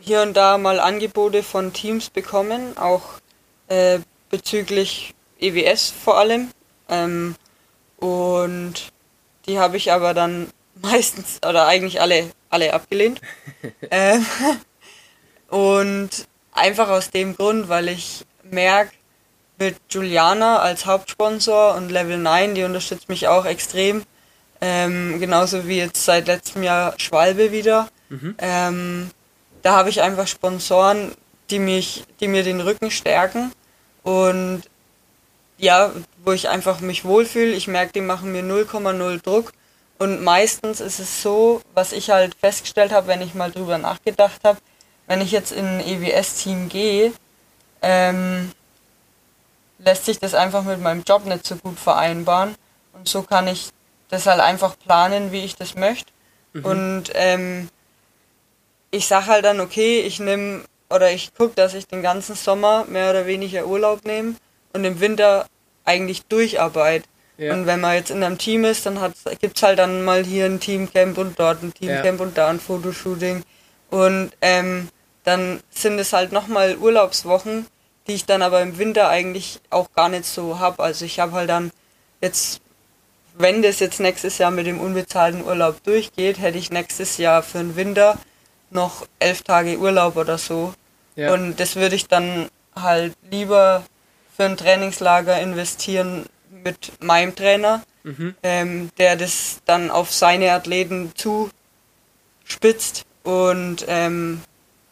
hier 0.07 0.23
und 0.23 0.37
da 0.37 0.57
mal 0.57 0.79
Angebote 0.79 1.43
von 1.43 1.73
Teams 1.73 2.11
bekommen, 2.11 2.77
auch 2.79 3.03
äh, 3.69 3.99
bezüglich 4.31 5.15
EWS 5.41 5.91
vor 5.91 6.19
allem. 6.19 6.51
Ähm, 6.89 7.35
und 7.97 8.75
die 9.47 9.59
habe 9.59 9.77
ich 9.77 9.93
aber 9.93 10.15
dann 10.15 10.49
meistens 10.83 11.41
oder 11.47 11.67
eigentlich 11.67 12.01
alle, 12.01 12.31
alle 12.51 12.73
abgelehnt. 12.73 13.21
ähm, 13.91 14.25
und 15.49 16.11
einfach 16.53 16.89
aus 16.89 17.11
dem 17.11 17.37
Grund, 17.37 17.69
weil 17.69 17.89
ich 17.89 18.25
merke, 18.45 18.93
mit 19.59 19.77
Juliana 19.89 20.59
als 20.59 20.85
Hauptsponsor 20.85 21.75
und 21.77 21.91
Level 21.91 22.19
9, 22.19 22.55
die 22.55 22.65
unterstützt 22.65 23.09
mich 23.09 23.27
auch 23.27 23.47
extrem. 23.47 24.03
Ähm, 24.61 25.19
genauso 25.19 25.67
wie 25.67 25.79
jetzt 25.79 26.05
seit 26.05 26.27
letztem 26.27 26.63
Jahr 26.63 26.95
Schwalbe 26.99 27.53
wieder. 27.53 27.89
Ähm, 28.39 29.11
da 29.67 29.75
habe 29.75 29.91
ich 29.91 30.01
einfach 30.01 30.29
Sponsoren, 30.29 31.11
die 31.51 31.59
mich, 31.59 32.05
die 32.21 32.29
mir 32.29 32.45
den 32.45 32.61
Rücken 32.61 32.93
stärken 32.93 33.51
und 34.05 34.63
ja, 35.59 35.91
wo 36.25 36.31
ich 36.31 36.49
einfach 36.49 36.79
mich 36.79 37.05
wohlfühle. 37.05 37.51
Ich 37.53 37.67
merke, 37.67 37.95
die 37.95 38.01
machen 38.01 38.31
mir 38.31 38.45
0,0 38.45 39.21
Druck. 39.25 39.53
Und 39.99 40.23
meistens 40.23 40.81
ist 40.81 41.01
es 41.01 41.21
so, 41.21 41.63
was 41.75 41.91
ich 41.91 42.11
halt 42.11 42.37
festgestellt 42.37 42.93
habe, 42.93 43.09
wenn 43.09 43.23
ich 43.23 43.35
mal 43.35 43.51
drüber 43.51 43.77
nachgedacht 43.77 44.41
habe, 44.45 44.61
wenn 45.09 45.21
ich 45.21 45.33
jetzt 45.33 45.51
in 45.51 45.67
ein 45.67 45.81
EWS-Team 45.81 46.69
gehe, 46.69 47.13
ähm, 47.83 48.53
lässt 49.81 50.05
sich 50.05 50.21
das 50.21 50.35
einfach 50.35 50.63
mit 50.63 50.81
meinem 50.81 51.03
Job 51.03 51.25
nicht 51.25 51.45
so 51.45 51.57
gut 51.57 51.81
vereinbaren. 51.81 52.55
Und 52.93 53.09
so 53.09 53.23
kann 53.23 53.49
ich 53.49 53.71
das 54.11 54.27
halt 54.27 54.39
einfach 54.39 54.79
planen, 54.79 55.33
wie 55.33 55.45
ich 55.45 55.57
das 55.57 55.75
möchte. 55.75 56.13
Und 56.55 57.11
ähm, 57.15 57.69
ich 58.97 59.07
sag 59.07 59.27
halt 59.27 59.45
dann, 59.45 59.61
okay, 59.61 60.01
ich 60.01 60.19
nehme 60.21 60.65
oder 60.89 61.11
ich 61.11 61.35
gucke, 61.35 61.55
dass 61.55 61.75
ich 61.75 61.87
den 61.87 62.03
ganzen 62.03 62.35
Sommer 62.35 62.85
mehr 62.89 63.11
oder 63.11 63.27
weniger 63.27 63.67
Urlaub 63.67 64.05
nehme 64.05 64.37
und 64.73 64.85
im 64.85 65.01
Winter 65.01 65.47
eigentlich 65.85 66.25
durcharbeite. 66.25 67.05
Ja. 67.39 67.53
Und 67.53 67.67
wenn 67.67 67.81
man 67.81 67.95
jetzt 67.95 68.11
in 68.11 68.23
einem 68.23 68.39
Team 68.39 68.65
ist, 68.65 68.87
dann 68.87 68.99
gibt 69.41 69.57
es 69.57 69.63
halt 69.63 69.79
dann 69.79 70.05
mal 70.05 70.25
hier 70.25 70.47
ein 70.47 70.59
Teamcamp 70.59 71.19
und 71.19 71.39
dort 71.39 71.63
ein 71.63 71.75
Teamcamp 71.75 72.21
und 72.21 72.39
da 72.39 72.49
ein 72.49 72.61
Fotoshooting. 72.61 73.43
Und 73.91 74.31
ähm, 74.41 74.89
dann 75.25 75.61
sind 75.71 75.99
es 75.99 76.13
halt 76.13 76.33
nochmal 76.33 76.77
Urlaubswochen, 76.77 77.67
die 78.07 78.15
ich 78.15 78.25
dann 78.25 78.41
aber 78.41 78.63
im 78.63 78.79
Winter 78.79 79.09
eigentlich 79.09 79.61
auch 79.69 79.93
gar 79.95 80.09
nicht 80.09 80.25
so 80.25 80.59
habe. 80.59 80.83
Also 80.83 81.05
ich 81.05 81.21
habe 81.21 81.33
halt 81.33 81.51
dann 81.51 81.73
jetzt, 82.23 82.61
wenn 83.37 83.61
das 83.61 83.81
jetzt 83.81 84.01
nächstes 84.01 84.39
Jahr 84.39 84.51
mit 84.51 84.67
dem 84.67 84.81
unbezahlten 84.81 85.45
Urlaub 85.45 85.83
durchgeht, 85.85 86.39
hätte 86.39 86.57
ich 86.57 86.71
nächstes 86.71 87.19
Jahr 87.19 87.43
für 87.43 87.59
den 87.59 87.77
Winter 87.77 88.19
noch 88.77 89.07
elf 89.19 89.43
Tage 89.43 89.77
Urlaub 89.79 90.17
oder 90.17 90.39
so. 90.39 90.73
Ja. 91.17 91.33
Und 91.33 91.57
das 91.59 91.75
würde 91.75 91.97
ich 91.97 92.07
dann 92.07 92.49
halt 92.75 93.15
lieber 93.31 93.83
für 94.37 94.45
ein 94.45 94.57
Trainingslager 94.57 95.41
investieren 95.41 96.27
mit 96.65 96.93
meinem 97.03 97.35
Trainer, 97.35 97.83
Mhm. 98.05 98.35
ähm, 98.45 98.91
der 98.99 99.17
das 99.17 99.61
dann 99.65 99.91
auf 99.91 100.13
seine 100.13 100.53
Athleten 100.53 101.11
zuspitzt 102.45 103.05
und 103.25 103.85
ähm, 103.89 104.43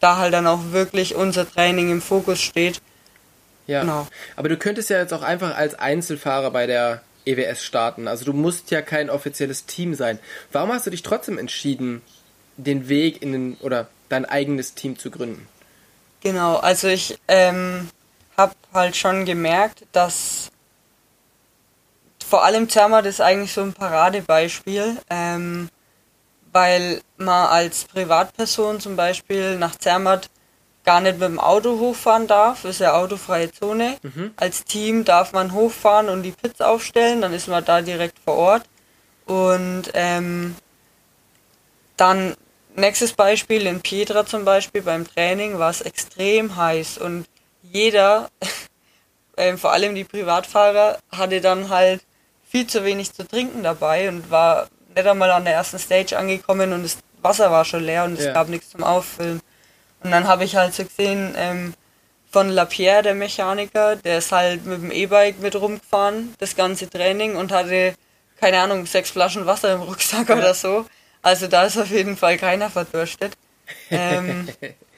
da 0.01 0.17
halt 0.17 0.35
dann 0.35 0.47
auch 0.49 0.73
wirklich 0.73 1.15
unser 1.15 1.49
Training 1.49 1.91
im 1.93 2.03
Fokus 2.03 2.41
steht. 2.41 2.81
Ja. 3.67 3.81
Genau. 3.83 4.07
Aber 4.37 4.49
du 4.49 4.57
könntest 4.57 4.91
ja 4.91 4.99
jetzt 4.99 5.13
auch 5.15 5.23
einfach 5.23 5.57
als 5.57 5.75
Einzelfahrer 5.77 6.51
bei 6.51 6.67
der 6.67 7.03
EWS 7.25 7.65
starten. 7.65 8.09
Also 8.09 8.25
du 8.25 8.33
musst 8.33 8.71
ja 8.71 8.83
kein 8.83 9.09
offizielles 9.09 9.65
Team 9.65 9.95
sein. 9.95 10.19
Warum 10.53 10.73
hast 10.73 10.87
du 10.87 10.91
dich 10.91 11.03
trotzdem 11.03 11.39
entschieden, 11.39 12.03
den 12.57 12.89
Weg 12.89 13.23
in 13.23 13.33
den 13.33 13.57
oder 13.61 13.89
dein 14.09 14.25
eigenes 14.25 14.75
Team 14.75 14.99
zu 14.99 15.11
gründen? 15.11 15.49
Genau, 16.21 16.57
also 16.57 16.89
ich 16.89 17.19
ähm, 17.29 17.89
habe 18.37 18.55
halt 18.73 18.97
schon 18.97 19.25
gemerkt, 19.25 19.85
dass 19.93 20.51
vor 22.27 22.45
allem 22.45 22.69
Zermatt 22.69 23.07
ist 23.07 23.21
eigentlich 23.21 23.53
so 23.53 23.61
ein 23.61 23.75
Paradebeispiel, 23.75 24.97
ähm, 25.11 25.69
weil 26.53 27.03
man 27.17 27.47
als 27.47 27.85
Privatperson 27.85 28.81
zum 28.81 28.97
Beispiel 28.97 29.57
nach 29.59 29.77
Zermatt 29.77 30.31
gar 30.85 31.01
nicht 31.01 31.19
mit 31.19 31.29
dem 31.29 31.41
Auto 31.41 31.79
hochfahren 31.79 32.27
darf, 32.27 32.65
ist 32.65 32.81
ja 32.81 32.95
autofreie 32.95 33.51
Zone. 33.51 33.97
Mhm. 34.03 34.33
Als 34.37 34.65
Team 34.65 35.05
darf 35.05 35.33
man 35.33 35.53
hochfahren 35.53 36.09
und 36.09 36.23
die 36.23 36.33
Pits 36.33 36.61
aufstellen, 36.61 37.21
dann 37.23 37.33
ist 37.33 37.49
man 37.49 37.65
da 37.65 37.81
direkt 37.81 38.19
vor 38.19 38.35
Ort. 38.35 38.65
Und 39.27 39.85
ähm, 39.95 40.55
dann 41.97 42.35
nächstes 42.75 43.13
Beispiel 43.13 43.67
in 43.67 43.81
Pietra 43.81 44.27
zum 44.27 44.45
Beispiel 44.45 44.83
beim 44.83 45.07
Training 45.07 45.59
war 45.59 45.71
es 45.71 45.81
extrem 45.81 46.57
heiß 46.57 46.99
und 46.99 47.27
jeder, 47.63 48.29
ähm, 49.37 49.59
vor 49.59 49.73
allem 49.73 49.95
die 49.95 50.05
Privatfahrer, 50.05 50.99
hatte 51.11 51.41
dann 51.41 51.69
halt 51.69 52.03
viel 52.49 52.67
zu 52.67 52.85
wenig 52.85 53.13
zu 53.13 53.27
trinken 53.27 53.63
dabei 53.63 54.09
und 54.09 54.31
war 54.31 54.69
nicht 54.95 55.07
einmal 55.07 55.31
an 55.31 55.45
der 55.45 55.55
ersten 55.55 55.79
Stage 55.79 56.17
angekommen 56.17 56.73
und 56.73 56.83
das 56.85 56.99
Wasser 57.23 57.51
war 57.51 57.65
schon 57.65 57.83
leer 57.85 58.05
und 58.05 58.19
es 58.19 58.27
Ja. 58.27 58.33
gab 58.35 58.49
nichts 58.49 58.71
zum 58.71 58.85
Auffüllen. 58.85 59.41
Und 60.03 60.11
dann 60.11 60.29
habe 60.29 60.45
ich 60.45 60.55
halt 60.57 60.75
so 60.75 60.85
gesehen, 60.85 61.35
ähm, 61.37 61.75
von 62.31 62.51
Lapierre, 62.51 63.03
der 63.03 63.15
Mechaniker, 63.15 63.97
der 63.97 64.19
ist 64.19 64.31
halt 64.33 64.67
mit 64.67 64.83
dem 64.83 64.91
E-Bike 64.91 65.41
mit 65.41 65.55
rumgefahren, 65.57 66.35
das 66.39 66.55
ganze 66.57 66.91
Training 66.91 67.37
und 67.37 67.51
hatte, 67.53 67.95
keine 68.41 68.59
Ahnung, 68.61 68.87
sechs 68.87 69.11
Flaschen 69.11 69.47
Wasser 69.47 69.73
im 69.73 69.83
Rucksack 69.83 70.29
Ja. 70.29 70.37
oder 70.37 70.53
so. 70.53 70.85
Also 71.25 71.47
da 71.49 71.65
ist 71.65 71.79
auf 71.79 71.89
jeden 71.89 72.17
Fall 72.19 72.37
keiner 72.37 72.69
verdurstet. 72.69 73.33
Ähm, 73.91 74.47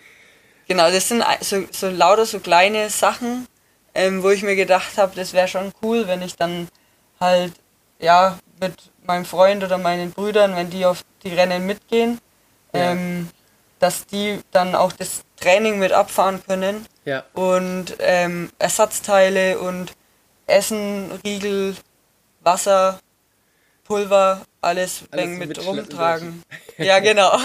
genau, 0.69 0.91
das 0.91 1.09
sind 1.09 1.25
so, 1.41 1.65
so 1.71 1.89
lauter 1.89 2.27
so 2.27 2.41
kleine 2.41 2.91
Sachen, 2.91 3.47
ähm, 3.95 4.25
wo 4.25 4.31
ich 4.31 4.43
mir 4.43 4.57
gedacht 4.57 4.99
habe, 4.99 5.15
das 5.15 5.33
wäre 5.33 5.47
schon 5.47 5.73
cool, 5.83 6.09
wenn 6.09 6.23
ich 6.23 6.35
dann 6.35 6.67
halt, 7.21 7.53
ja, 8.01 8.39
mit 8.61 8.75
meinem 9.05 9.25
Freund 9.25 9.63
oder 9.63 9.79
meinen 9.79 10.11
Brüdern, 10.11 10.57
wenn 10.57 10.69
die 10.69 10.85
auf 10.85 11.05
die 11.23 11.33
Rennen 11.33 11.65
mitgehen, 11.65 12.21
Ja. 12.75 12.91
ähm, 12.93 13.31
dass 13.79 14.07
die 14.07 14.41
dann 14.51 14.75
auch 14.75 14.91
das 14.93 15.23
Training 15.39 15.79
mit 15.79 15.93
abfahren 15.93 16.43
können 16.45 16.87
Ja. 17.05 17.23
und 17.35 17.95
ähm, 18.01 18.51
Ersatzteile 18.59 19.61
und 19.61 19.93
Essen, 20.49 21.13
Riegel, 21.25 21.77
Wasser, 22.41 22.99
Pulver, 23.87 24.45
alles, 24.61 25.03
Alles 25.11 25.39
mit 25.39 25.65
rumtragen. 25.65 26.43
ja, 26.79 26.99
genau. 27.01 27.39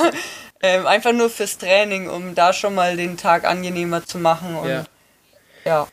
ähm, 0.62 0.88
einfach 0.88 1.14
nur 1.14 1.30
fürs 1.30 1.58
Training, 1.58 2.10
um 2.10 2.36
da 2.36 2.54
schon 2.54 2.76
mal 2.76 2.98
den 2.98 3.18
Tag 3.18 3.46
angenehmer 3.46 4.06
zu 4.06 4.18
machen. 4.18 4.56
Und 4.56 4.70
Ja. 4.70 4.86
ja. 5.66 5.88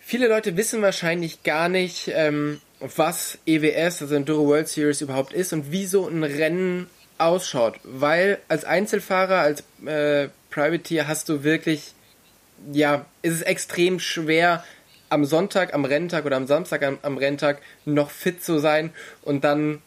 Viele 0.00 0.28
Leute 0.28 0.56
wissen 0.56 0.82
wahrscheinlich 0.82 1.42
gar 1.44 1.68
nicht, 1.68 2.08
ähm, 2.14 2.60
was 2.80 3.38
EWS, 3.46 4.02
also 4.02 4.14
Enduro 4.14 4.46
World 4.46 4.68
Series 4.68 5.00
überhaupt 5.00 5.32
ist 5.32 5.52
und 5.54 5.70
wie 5.72 5.86
so 5.86 6.06
ein 6.06 6.22
Rennen 6.22 6.90
ausschaut. 7.16 7.76
Weil 7.84 8.38
als 8.48 8.64
Einzelfahrer, 8.64 9.38
als 9.38 9.62
äh, 9.86 10.28
Privateer 10.50 11.08
hast 11.08 11.28
du 11.30 11.42
wirklich, 11.42 11.92
ja, 12.72 13.06
ist 13.22 13.32
es 13.34 13.42
extrem 13.42 13.98
schwer, 13.98 14.62
am 15.14 15.24
Sonntag, 15.24 15.72
am 15.74 15.84
Renntag 15.84 16.24
oder 16.26 16.36
am 16.36 16.46
Samstag 16.46 16.82
am, 16.82 16.98
am 17.02 17.16
Renntag 17.16 17.60
noch 17.84 18.10
fit 18.10 18.44
zu 18.44 18.58
sein 18.58 18.92
und 19.22 19.44
dann, 19.44 19.80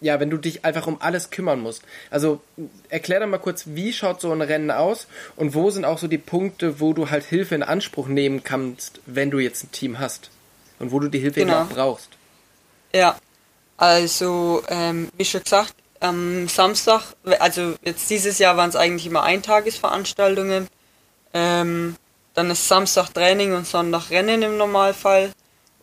ja, 0.00 0.18
wenn 0.18 0.30
du 0.30 0.36
dich 0.36 0.64
einfach 0.64 0.86
um 0.86 0.96
alles 1.00 1.30
kümmern 1.30 1.60
musst. 1.60 1.82
Also 2.10 2.40
erklär 2.88 3.20
doch 3.20 3.26
mal 3.28 3.38
kurz, 3.38 3.64
wie 3.66 3.92
schaut 3.92 4.20
so 4.20 4.32
ein 4.32 4.42
Rennen 4.42 4.70
aus 4.70 5.06
und 5.36 5.54
wo 5.54 5.70
sind 5.70 5.84
auch 5.84 5.98
so 5.98 6.08
die 6.08 6.18
Punkte, 6.18 6.80
wo 6.80 6.92
du 6.92 7.10
halt 7.10 7.24
Hilfe 7.24 7.54
in 7.54 7.62
Anspruch 7.62 8.08
nehmen 8.08 8.42
kannst, 8.42 9.00
wenn 9.06 9.30
du 9.30 9.38
jetzt 9.38 9.64
ein 9.64 9.72
Team 9.72 9.98
hast 10.00 10.30
und 10.78 10.90
wo 10.90 10.98
du 10.98 11.08
die 11.08 11.20
Hilfe 11.20 11.40
Genau. 11.40 11.66
brauchst. 11.66 12.08
Ja, 12.94 13.16
also 13.76 14.62
ähm, 14.68 15.08
wie 15.16 15.24
schon 15.24 15.42
gesagt, 15.42 15.74
am 16.00 16.48
Samstag, 16.48 17.14
also 17.38 17.74
jetzt 17.84 18.10
dieses 18.10 18.38
Jahr 18.38 18.56
waren 18.56 18.68
es 18.70 18.76
eigentlich 18.76 19.06
immer 19.06 19.22
Eintagesveranstaltungen. 19.22 20.66
Ähm, 21.32 21.96
dann 22.34 22.50
ist 22.50 22.66
Samstag 22.68 23.12
Training 23.12 23.54
und 23.54 23.66
Sonntag 23.66 24.10
Rennen 24.10 24.42
im 24.42 24.56
Normalfall. 24.56 25.30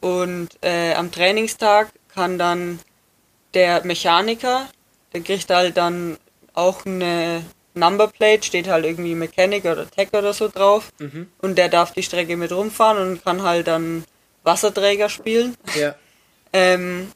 Und 0.02 0.50
äh, 0.62 0.94
am 0.94 1.12
Trainingstag 1.12 1.90
kann 2.14 2.38
dann 2.38 2.80
der 3.54 3.84
Mechaniker, 3.86 4.68
der 5.14 5.22
kriegt 5.22 5.50
halt 5.50 5.78
dann 5.78 6.18
auch 6.54 6.86
eine 6.86 7.44
Numberplate, 7.74 8.44
steht 8.44 8.68
halt 8.68 8.86
irgendwie 8.86 9.16
Mechanic 9.16 9.66
oder 9.66 9.90
Tech 9.90 10.10
oder 10.14 10.34
so 10.34 10.48
drauf. 10.48 10.90
Und 11.42 11.58
der 11.58 11.70
darf 11.70 11.94
die 11.94 12.04
Strecke 12.04 12.36
mit 12.38 12.52
rumfahren 12.52 12.98
und 12.98 13.24
kann 13.24 13.44
halt 13.44 13.68
dann 13.68 14.04
Wasserträger 14.44 15.10
spielen. 15.10 15.56
Ja, 15.76 15.96
Ähm, 16.52 17.12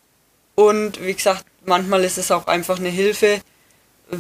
und 0.54 1.04
wie 1.04 1.16
gesagt, 1.16 1.46
manchmal 1.66 2.04
ist 2.04 2.20
es 2.20 2.30
auch 2.30 2.46
einfach 2.46 2.78
eine 2.78 2.90
Hilfe. 2.90 3.42
Äh, 4.12 4.18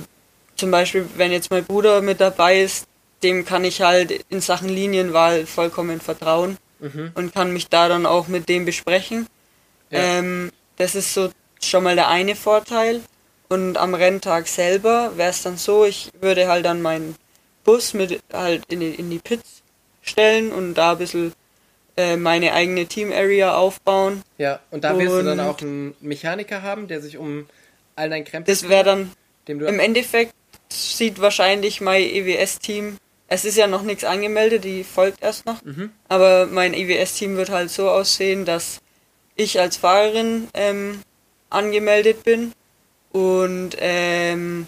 Zum 0.55 0.71
Beispiel, 0.71 1.07
wenn 1.17 1.31
jetzt 1.31 1.51
mein 1.51 1.63
Bruder 1.63 2.01
mit 2.01 2.19
dabei 2.19 2.61
ist, 2.61 2.87
dem 3.23 3.45
kann 3.45 3.63
ich 3.65 3.81
halt 3.81 4.25
in 4.29 4.41
Sachen 4.41 4.69
Linienwahl 4.69 5.45
vollkommen 5.45 6.01
vertrauen 6.01 6.57
und 7.15 7.33
kann 7.33 7.53
mich 7.53 7.69
da 7.69 7.87
dann 7.87 8.05
auch 8.05 8.27
mit 8.27 8.49
dem 8.49 8.65
besprechen. 8.65 9.25
Ja. 9.89 9.99
Ähm, 9.99 10.51
das 10.75 10.95
ist 10.95 11.13
so 11.13 11.29
schon 11.63 11.83
mal 11.85 11.95
der 11.95 12.09
eine 12.09 12.35
Vorteil. 12.35 13.01
Und 13.49 13.77
am 13.77 13.93
Renntag 13.93 14.47
selber 14.47 15.11
wäre 15.15 15.29
es 15.29 15.43
dann 15.43 15.57
so, 15.57 15.85
ich 15.85 16.09
würde 16.19 16.47
halt 16.47 16.65
dann 16.65 16.81
meinen 16.81 17.15
Bus 17.63 17.93
mit 17.93 18.19
halt 18.33 18.63
in 18.69 18.79
die, 18.81 18.89
in 18.95 19.09
die 19.09 19.19
Pits 19.19 19.61
stellen 20.01 20.51
und 20.51 20.73
da 20.73 20.93
ein 20.93 20.97
bisschen 20.97 21.33
äh, 21.95 22.17
meine 22.17 22.51
eigene 22.53 22.85
Team-Area 22.87 23.55
aufbauen. 23.55 24.23
ja. 24.39 24.59
Und 24.71 24.83
da 24.83 24.97
wirst 24.97 25.07
du 25.11 25.23
dann 25.23 25.39
Und- 25.39 25.45
auch 25.45 25.61
einen 25.61 25.95
Mechaniker 26.01 26.63
haben, 26.63 26.87
der 26.87 27.01
sich 27.01 27.17
um 27.17 27.45
all 27.95 28.09
dein 28.09 28.25
Krempel 28.25 28.53
Das 28.53 28.67
wäre 28.67 28.83
dann 28.83 29.11
Im 29.45 29.79
Endeffekt 29.79 30.33
sieht 30.69 31.21
wahrscheinlich 31.21 31.79
mein 31.79 32.01
EWS-Team, 32.01 32.97
es 33.33 33.45
ist 33.45 33.57
ja 33.57 33.65
noch 33.65 33.81
nichts 33.81 34.03
angemeldet, 34.03 34.63
die 34.63 34.83
folgt 34.83 35.23
erst 35.23 35.45
noch, 35.47 35.59
aber 36.07 36.45
mein 36.45 36.73
EWS-Team 36.75 37.35
wird 37.35 37.49
halt 37.49 37.71
so 37.71 37.89
aussehen, 37.89 38.45
dass 38.45 38.79
ich 39.35 39.59
als 39.59 39.77
Fahrerin 39.77 40.47
ähm, 40.53 41.01
angemeldet 41.49 42.23
bin 42.23 42.53
und 43.11 43.75
ähm, 43.79 44.67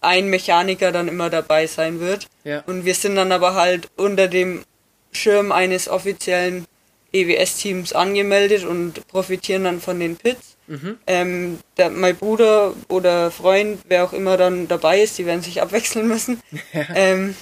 ein 0.00 0.28
Mechaniker 0.28 0.92
dann 0.92 1.08
immer 1.08 1.28
dabei 1.28 1.66
sein 1.66 1.98
wird. 1.98 2.28
Ja. 2.44 2.62
Und 2.66 2.84
wir 2.84 2.94
sind 2.94 3.16
dann 3.16 3.32
aber 3.32 3.54
halt 3.54 3.88
unter 3.96 4.28
dem 4.28 4.62
Schirm 5.10 5.50
eines 5.50 5.88
offiziellen 5.88 6.66
EWS-Teams 7.12 7.94
angemeldet 7.94 8.64
und 8.64 9.06
profitieren 9.08 9.64
dann 9.64 9.80
von 9.80 9.98
den 9.98 10.16
Pits. 10.16 10.53
Ähm, 11.06 11.58
der, 11.76 11.90
mein 11.90 12.16
Bruder 12.16 12.72
oder 12.88 13.30
Freund, 13.30 13.80
wer 13.86 14.04
auch 14.04 14.12
immer 14.12 14.36
dann 14.36 14.66
dabei 14.66 15.02
ist, 15.02 15.18
die 15.18 15.26
werden 15.26 15.42
sich 15.42 15.60
abwechseln 15.60 16.08
müssen. 16.08 16.40
ähm, 16.94 17.36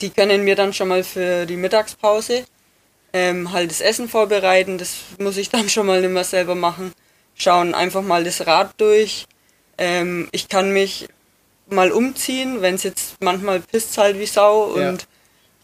die 0.00 0.10
können 0.10 0.44
mir 0.44 0.56
dann 0.56 0.72
schon 0.72 0.88
mal 0.88 1.04
für 1.04 1.46
die 1.46 1.56
Mittagspause 1.56 2.44
ähm, 3.12 3.52
halt 3.52 3.70
das 3.70 3.80
Essen 3.80 4.08
vorbereiten. 4.08 4.78
Das 4.78 4.96
muss 5.18 5.36
ich 5.36 5.50
dann 5.50 5.68
schon 5.68 5.86
mal 5.86 6.00
nicht 6.00 6.10
mehr 6.10 6.24
selber 6.24 6.54
machen. 6.54 6.92
Schauen 7.34 7.74
einfach 7.74 8.02
mal 8.02 8.24
das 8.24 8.46
Rad 8.46 8.72
durch. 8.78 9.26
Ähm, 9.78 10.28
ich 10.32 10.48
kann 10.48 10.72
mich 10.72 11.08
mal 11.68 11.92
umziehen, 11.92 12.60
wenn 12.62 12.74
es 12.74 12.82
jetzt 12.82 13.16
manchmal 13.20 13.60
pisst 13.60 13.96
halt 13.98 14.18
wie 14.18 14.26
Sau 14.26 14.78
Ja. 14.78 14.90
und 14.90 15.06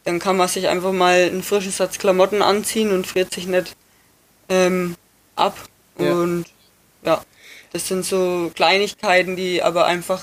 dann 0.04 0.18
kann 0.18 0.36
man 0.36 0.48
sich 0.48 0.68
einfach 0.68 0.92
mal 0.92 1.24
einen 1.24 1.42
frischen 1.42 1.72
Satz 1.72 1.98
Klamotten 1.98 2.40
anziehen 2.40 2.92
und 2.92 3.06
friert 3.06 3.32
sich 3.32 3.46
nicht 3.46 3.76
ähm, 4.48 4.94
ab. 5.36 5.56
Ja. 5.98 6.12
Und 6.12 6.46
ja, 7.02 7.22
das 7.72 7.88
sind 7.88 8.04
so 8.04 8.50
Kleinigkeiten, 8.54 9.36
die 9.36 9.62
aber 9.62 9.86
einfach 9.86 10.22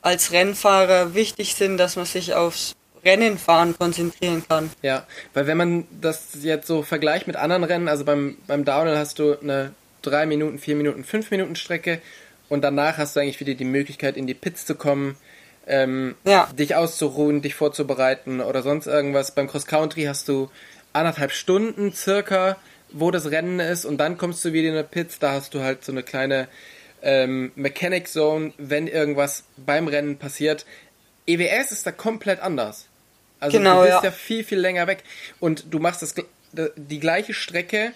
als 0.00 0.32
Rennfahrer 0.32 1.14
wichtig 1.14 1.54
sind, 1.54 1.78
dass 1.78 1.96
man 1.96 2.06
sich 2.06 2.34
aufs 2.34 2.74
Rennenfahren 3.04 3.76
konzentrieren 3.76 4.44
kann. 4.48 4.70
Ja, 4.82 5.06
weil 5.34 5.46
wenn 5.46 5.56
man 5.56 5.86
das 6.00 6.28
jetzt 6.40 6.66
so 6.66 6.82
vergleicht 6.82 7.26
mit 7.26 7.36
anderen 7.36 7.64
Rennen, 7.64 7.88
also 7.88 8.04
beim, 8.04 8.36
beim 8.46 8.64
Downhill 8.64 8.96
hast 8.96 9.18
du 9.18 9.38
eine 9.40 9.72
3 10.02 10.26
Minuten, 10.26 10.58
4 10.58 10.76
Minuten, 10.76 11.04
5 11.04 11.30
Minuten 11.30 11.56
Strecke 11.56 12.00
und 12.48 12.62
danach 12.62 12.98
hast 12.98 13.16
du 13.16 13.20
eigentlich 13.20 13.40
wieder 13.40 13.54
die 13.54 13.64
Möglichkeit, 13.64 14.16
in 14.16 14.26
die 14.26 14.34
Pits 14.34 14.66
zu 14.66 14.74
kommen, 14.74 15.16
ähm, 15.66 16.16
Ja. 16.24 16.48
dich 16.56 16.74
auszuruhen, 16.74 17.42
dich 17.42 17.54
vorzubereiten 17.54 18.40
oder 18.40 18.62
sonst 18.62 18.86
irgendwas. 18.86 19.34
Beim 19.34 19.48
Cross 19.48 19.66
Country 19.66 20.04
hast 20.04 20.28
du 20.28 20.50
anderthalb 20.92 21.32
Stunden 21.32 21.92
circa, 21.92 22.56
wo 22.92 23.10
das 23.10 23.30
Rennen 23.30 23.60
ist 23.60 23.84
und 23.84 23.98
dann 23.98 24.18
kommst 24.18 24.44
du 24.44 24.52
wieder 24.52 24.68
in 24.68 24.76
die 24.76 24.82
Pits, 24.82 25.18
da 25.18 25.32
hast 25.32 25.54
du 25.54 25.60
halt 25.62 25.84
so 25.84 25.92
eine 25.92 26.02
kleine 26.02 26.48
ähm, 27.02 27.52
Mechanic 27.54 28.08
Zone, 28.08 28.52
wenn 28.58 28.86
irgendwas 28.86 29.44
beim 29.56 29.88
Rennen 29.88 30.18
passiert. 30.18 30.66
EWS 31.26 31.72
ist 31.72 31.86
da 31.86 31.92
komplett 31.92 32.40
anders. 32.40 32.86
Also 33.40 33.58
Genau, 33.58 33.82
du 33.82 33.88
bist 33.88 34.02
ja. 34.02 34.04
ja. 34.04 34.10
viel, 34.10 34.44
viel 34.44 34.58
länger 34.58 34.86
weg 34.86 35.02
und 35.40 35.66
du 35.70 35.78
machst 35.78 36.02
das, 36.02 36.14
die 36.76 37.00
gleiche 37.00 37.34
Strecke 37.34 37.92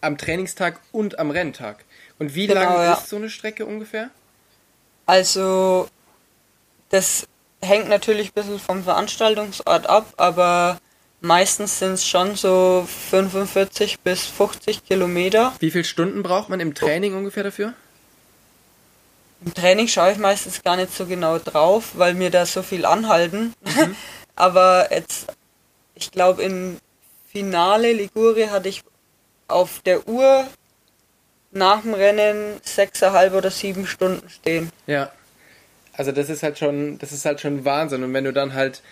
am 0.00 0.18
Trainingstag 0.18 0.80
und 0.92 1.18
am 1.18 1.30
Renntag. 1.30 1.84
Und 2.18 2.34
wie 2.34 2.46
Genau, 2.46 2.60
lang 2.60 2.74
ja. 2.74 2.92
ist 2.94 3.08
so 3.08 3.16
eine 3.16 3.30
Strecke 3.30 3.66
ungefähr? 3.66 4.10
Also, 5.06 5.88
das 6.90 7.26
hängt 7.62 7.88
natürlich 7.88 8.28
ein 8.28 8.34
bisschen 8.34 8.58
vom 8.58 8.84
Veranstaltungsort 8.84 9.88
ab, 9.88 10.12
aber 10.16 10.78
meistens 11.20 11.78
sind 11.78 11.92
es 11.92 12.06
schon 12.06 12.36
so 12.36 12.86
45 13.10 14.00
bis 14.00 14.26
50 14.26 14.84
Kilometer. 14.84 15.52
Wie 15.58 15.70
viele 15.70 15.84
Stunden 15.84 16.22
braucht 16.22 16.48
man 16.48 16.60
im 16.60 16.74
Training 16.74 17.14
ungefähr 17.14 17.42
dafür? 17.42 17.74
Im 19.44 19.54
Training 19.54 19.86
schaue 19.86 20.12
ich 20.12 20.18
meistens 20.18 20.62
gar 20.62 20.76
nicht 20.76 20.94
so 20.94 21.06
genau 21.06 21.38
drauf, 21.38 21.92
weil 21.94 22.14
mir 22.14 22.30
da 22.30 22.44
so 22.44 22.62
viel 22.62 22.84
anhalten. 22.84 23.54
aber 24.36 24.88
jetzt, 24.90 25.28
ich 25.94 26.10
glaube, 26.10 26.42
in 26.42 26.78
Finale 27.30 27.92
Ligure 27.92 28.50
hatte 28.50 28.68
ich 28.68 28.82
auf 29.46 29.80
der 29.84 30.08
Uhr 30.08 30.46
nach 31.50 31.82
dem 31.82 31.94
Rennen 31.94 32.60
sechseinhalb 32.62 33.34
oder 33.34 33.50
sieben 33.50 33.86
Stunden 33.86 34.28
stehen. 34.28 34.70
Ja. 34.86 35.12
Also 35.92 36.12
das 36.12 36.28
ist 36.30 36.42
halt 36.42 36.58
schon, 36.58 36.98
das 36.98 37.12
ist 37.12 37.24
halt 37.24 37.40
schon 37.40 37.64
Wahnsinn. 37.64 38.04
Und 38.04 38.12
wenn 38.12 38.24
du 38.24 38.32
dann 38.32 38.54
halt 38.54 38.82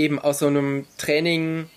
eben 0.00 0.18
aus 0.18 0.38
so 0.40 0.46
einem 0.46 0.86
Training 0.98 1.68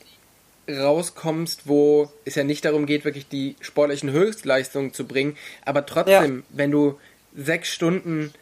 rauskommst, 0.70 1.68
wo 1.68 2.12
es 2.26 2.36
ja 2.36 2.44
nicht 2.44 2.64
darum 2.64 2.86
geht, 2.86 3.04
wirklich 3.04 3.28
die 3.28 3.56
sportlichen 3.60 4.12
Höchstleistungen 4.12 4.94
zu 4.94 5.06
bringen, 5.06 5.36
aber 5.66 5.86
trotzdem, 5.86 6.44
wenn 6.50 6.72
du 6.72 7.00
sechs 7.36 7.70
Stunden 7.74 8.34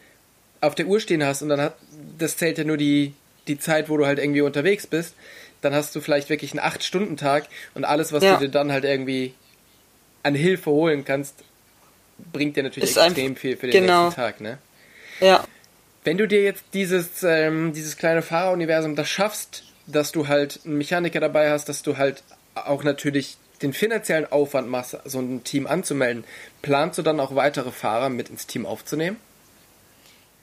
auf 0.60 0.74
der 0.76 0.86
Uhr 0.86 1.00
stehen 1.00 1.24
hast 1.24 1.42
und 1.42 1.48
dann 1.48 1.60
hat, 1.60 1.74
das 2.18 2.36
zählt 2.36 2.58
ja 2.58 2.64
nur 2.64 2.76
die, 2.76 3.14
die 3.48 3.58
Zeit, 3.58 3.88
wo 3.88 3.96
du 3.96 4.06
halt 4.06 4.20
irgendwie 4.20 4.42
unterwegs 4.42 4.86
bist, 4.86 5.14
dann 5.62 5.74
hast 5.74 5.94
du 5.96 6.00
vielleicht 6.00 6.28
wirklich 6.28 6.52
einen 6.52 6.60
acht-Stunden-Tag 6.60 7.48
und 7.74 7.84
alles, 7.84 8.12
was 8.12 8.22
Ja. 8.22 8.34
du 8.34 8.46
dir 8.46 8.50
dann 8.52 8.70
halt 8.70 8.84
irgendwie 8.84 9.34
an 10.22 10.36
Hilfe 10.36 10.70
holen 10.70 11.04
kannst, 11.04 11.42
bringt 12.32 12.56
dir 12.56 12.62
natürlich 12.62 12.90
Ist 12.90 12.96
extrem 12.98 13.34
viel 13.34 13.56
für 13.56 13.66
den 13.66 13.82
genau. 13.82 14.04
nächsten 14.04 14.16
Tag, 14.20 14.40
ne? 14.40 14.58
Ja, 15.20 15.44
Wenn 16.04 16.18
du 16.18 16.26
dir 16.26 16.42
jetzt 16.42 16.64
dieses, 16.74 17.22
ähm, 17.24 17.72
dieses 17.72 17.96
kleine 17.96 18.22
Fahreruniversum 18.22 18.94
das 18.96 19.08
schaffst, 19.08 19.64
dass 19.86 20.12
du 20.12 20.28
halt 20.28 20.60
einen 20.64 20.78
Mechaniker 20.78 21.20
dabei 21.20 21.50
hast, 21.50 21.68
dass 21.68 21.82
du 21.82 21.96
halt 21.96 22.22
auch 22.54 22.84
natürlich 22.84 23.36
den 23.62 23.72
finanziellen 23.72 24.30
Aufwand 24.30 24.68
machst, 24.68 24.96
so 25.04 25.20
ein 25.20 25.44
Team 25.44 25.66
anzumelden, 25.66 26.24
planst 26.62 26.98
du 26.98 27.02
dann 27.02 27.20
auch 27.20 27.34
weitere 27.34 27.70
Fahrer 27.70 28.08
mit 28.08 28.28
ins 28.28 28.46
Team 28.46 28.66
aufzunehmen? 28.66 29.16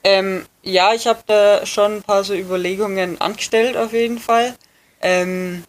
Ähm, 0.02 0.46
ja, 0.62 0.94
ich 0.94 1.06
habe 1.06 1.20
da 1.26 1.66
schon 1.66 1.96
ein 1.96 2.02
paar 2.02 2.24
so 2.24 2.34
Überlegungen 2.34 3.20
angestellt 3.20 3.76
auf 3.76 3.92
jeden 3.92 4.18
Fall. 4.18 4.54
Ähm, 5.02 5.64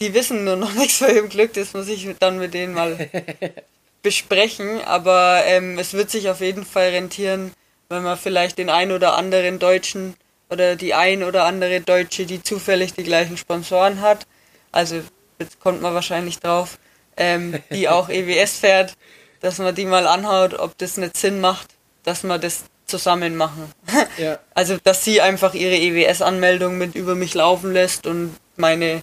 die 0.00 0.14
wissen 0.14 0.44
nur 0.44 0.56
noch 0.56 0.74
nichts 0.74 0.98
von 0.98 1.14
ihrem 1.14 1.28
Glück, 1.28 1.52
das 1.54 1.74
muss 1.74 1.88
ich 1.88 2.08
dann 2.20 2.38
mit 2.38 2.54
denen 2.54 2.74
mal 2.74 3.10
besprechen. 4.02 4.80
Aber 4.84 5.42
ähm, 5.46 5.78
es 5.78 5.92
wird 5.94 6.10
sich 6.10 6.30
auf 6.30 6.40
jeden 6.40 6.64
Fall 6.64 6.90
rentieren, 6.90 7.52
wenn 7.88 8.02
man 8.02 8.18
vielleicht 8.18 8.58
den 8.58 8.70
ein 8.70 8.92
oder 8.92 9.16
anderen 9.16 9.58
Deutschen 9.58 10.14
oder 10.50 10.76
die 10.76 10.94
ein 10.94 11.22
oder 11.22 11.44
andere 11.44 11.80
Deutsche, 11.80 12.26
die 12.26 12.42
zufällig 12.42 12.94
die 12.94 13.04
gleichen 13.04 13.36
Sponsoren 13.36 14.00
hat, 14.00 14.26
also 14.72 15.02
jetzt 15.38 15.60
kommt 15.60 15.82
man 15.82 15.94
wahrscheinlich 15.94 16.38
drauf, 16.40 16.78
ähm, 17.16 17.58
die 17.70 17.88
auch 17.96 18.08
EWS 18.08 18.58
fährt, 18.58 18.94
dass 19.40 19.58
man 19.58 19.74
die 19.74 19.84
mal 19.84 20.06
anhaut, 20.06 20.54
ob 20.54 20.76
das 20.78 20.96
nicht 20.96 21.16
Sinn 21.16 21.40
macht, 21.40 21.68
dass 22.04 22.22
man 22.22 22.40
das 22.40 22.64
zusammen 22.86 23.36
machen. 23.36 23.72
Ja. 24.18 24.40
Also, 24.52 24.78
dass 24.82 25.04
sie 25.04 25.20
einfach 25.20 25.54
ihre 25.54 25.76
EWS-Anmeldung 25.76 26.76
mit 26.76 26.96
über 26.96 27.14
mich 27.14 27.34
laufen 27.34 27.72
lässt 27.72 28.04
und 28.08 28.36
meine 28.56 29.02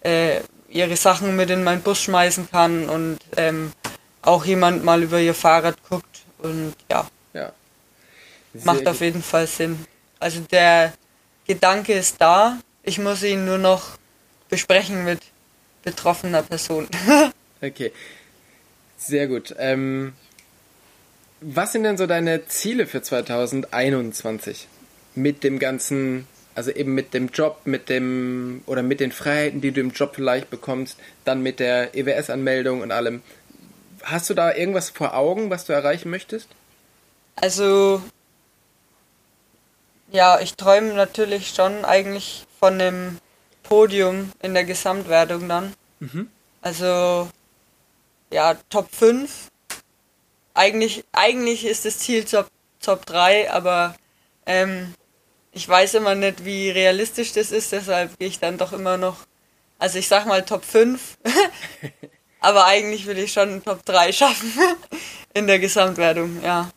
äh, 0.00 0.40
ihre 0.70 0.96
Sachen 0.96 1.36
mit 1.36 1.50
in 1.50 1.62
meinen 1.64 1.82
Bus 1.82 2.00
schmeißen 2.02 2.48
kann 2.50 2.88
und 2.88 3.18
ähm, 3.36 3.72
auch 4.22 4.46
jemand 4.46 4.82
mal 4.82 5.02
über 5.02 5.20
ihr 5.20 5.34
Fahrrad 5.34 5.76
guckt 5.86 6.22
und 6.38 6.74
ja, 6.90 7.06
Ja. 7.34 7.52
Macht 8.64 8.86
auf 8.86 8.94
gut. 8.94 9.02
jeden 9.02 9.22
Fall 9.22 9.46
Sinn. 9.46 9.84
Also 10.24 10.40
der 10.40 10.94
Gedanke 11.46 11.92
ist 11.92 12.18
da, 12.18 12.58
ich 12.82 12.98
muss 12.98 13.22
ihn 13.22 13.44
nur 13.44 13.58
noch 13.58 13.98
besprechen 14.48 15.04
mit 15.04 15.20
betroffener 15.82 16.42
Person. 16.42 16.88
Okay. 17.60 17.92
Sehr 18.98 19.26
gut. 19.26 19.54
Ähm, 19.58 20.12
was 21.40 21.72
sind 21.72 21.84
denn 21.84 21.96
so 21.96 22.06
deine 22.06 22.46
Ziele 22.46 22.86
für 22.86 23.00
2021? 23.00 24.68
Mit 25.14 25.44
dem 25.44 25.58
ganzen, 25.58 26.26
also 26.54 26.70
eben 26.70 26.94
mit 26.94 27.14
dem 27.14 27.28
Job, 27.28 27.60
mit 27.64 27.88
dem, 27.88 28.62
oder 28.66 28.82
mit 28.82 29.00
den 29.00 29.12
Freiheiten, 29.12 29.62
die 29.62 29.72
du 29.72 29.80
im 29.80 29.92
Job 29.92 30.12
vielleicht 30.14 30.50
bekommst, 30.50 30.98
dann 31.24 31.42
mit 31.42 31.58
der 31.58 31.94
EWS-Anmeldung 31.94 32.82
und 32.82 32.92
allem. 32.92 33.22
Hast 34.02 34.28
du 34.28 34.34
da 34.34 34.54
irgendwas 34.54 34.90
vor 34.90 35.14
Augen, 35.14 35.48
was 35.48 35.64
du 35.64 35.72
erreichen 35.72 36.10
möchtest? 36.10 36.48
Also, 37.36 38.02
ja, 40.14 40.38
ich 40.38 40.54
träume 40.54 40.94
natürlich 40.94 41.48
schon 41.48 41.84
eigentlich 41.84 42.46
von 42.60 42.80
einem 42.80 43.18
Podium 43.64 44.30
in 44.42 44.54
der 44.54 44.62
Gesamtwertung 44.62 45.48
dann. 45.48 45.74
Also, 46.62 47.28
ja, 48.30 48.54
Top 48.70 48.94
5. 48.94 49.48
Eigentlich, 50.54 51.04
eigentlich 51.10 51.66
ist 51.66 51.84
das 51.84 51.98
Ziel 51.98 52.24
Top, 52.24 52.46
Top 52.80 53.04
3, 53.06 53.50
aber 53.50 53.96
ähm, 54.46 54.94
ich 55.50 55.68
weiß 55.68 55.94
immer 55.94 56.14
nicht, 56.14 56.44
wie 56.44 56.70
realistisch 56.70 57.32
das 57.32 57.50
ist, 57.50 57.72
deshalb 57.72 58.16
gehe 58.18 58.28
ich 58.28 58.38
dann 58.38 58.56
doch 58.56 58.72
immer 58.72 58.96
noch, 58.96 59.16
also 59.80 59.98
ich 59.98 60.06
sag 60.06 60.26
mal 60.26 60.44
Top 60.44 60.64
5. 60.64 61.18
aber 62.40 62.66
eigentlich 62.66 63.06
will 63.06 63.18
ich 63.18 63.32
schon 63.32 63.64
Top 63.64 63.84
3 63.84 64.12
schaffen 64.12 64.52
in 65.34 65.48
der 65.48 65.58
Gesamtwertung, 65.58 66.40
ja. 66.44 66.70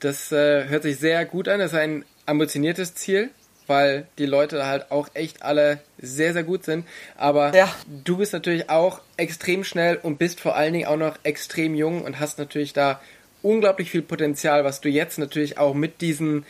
Das 0.00 0.32
äh, 0.32 0.68
hört 0.68 0.84
sich 0.84 0.98
sehr 0.98 1.24
gut 1.26 1.48
an. 1.48 1.58
Das 1.58 1.72
ist 1.72 1.78
ein 1.78 2.04
ambitioniertes 2.26 2.94
Ziel, 2.94 3.30
weil 3.66 4.06
die 4.18 4.26
Leute 4.26 4.66
halt 4.66 4.90
auch 4.90 5.08
echt 5.14 5.42
alle 5.42 5.80
sehr, 5.98 6.32
sehr 6.32 6.44
gut 6.44 6.64
sind. 6.64 6.86
Aber 7.16 7.54
Ja. 7.54 7.68
du 8.04 8.18
bist 8.18 8.32
natürlich 8.32 8.70
auch 8.70 9.00
extrem 9.16 9.64
schnell 9.64 9.98
und 10.02 10.18
bist 10.18 10.40
vor 10.40 10.54
allen 10.56 10.72
Dingen 10.72 10.86
auch 10.86 10.96
noch 10.96 11.16
extrem 11.22 11.74
jung 11.74 12.02
und 12.02 12.20
hast 12.20 12.38
natürlich 12.38 12.72
da 12.72 13.00
unglaublich 13.42 13.90
viel 13.90 14.02
Potenzial, 14.02 14.64
was 14.64 14.80
du 14.80 14.88
jetzt 14.88 15.18
natürlich 15.18 15.58
auch 15.58 15.74
mit 15.74 16.00
diesen, 16.00 16.44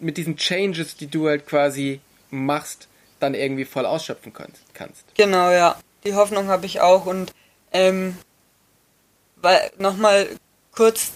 mit 0.00 0.16
diesen 0.16 0.36
Changes, 0.36 0.96
die 0.96 1.06
du 1.08 1.28
halt 1.28 1.46
quasi 1.46 2.00
machst, 2.30 2.88
dann 3.20 3.34
irgendwie 3.34 3.64
voll 3.64 3.86
ausschöpfen 3.86 4.32
kannst. 4.32 4.62
kannst. 4.74 5.04
Genau, 5.16 5.50
ja. 5.50 5.78
Die 6.04 6.14
Hoffnung 6.14 6.48
habe 6.48 6.66
ich 6.66 6.80
auch 6.80 7.06
und 7.06 7.32
ähm, 7.72 8.16
weil 9.36 9.70
nochmal 9.78 10.28
kurz 10.72 11.12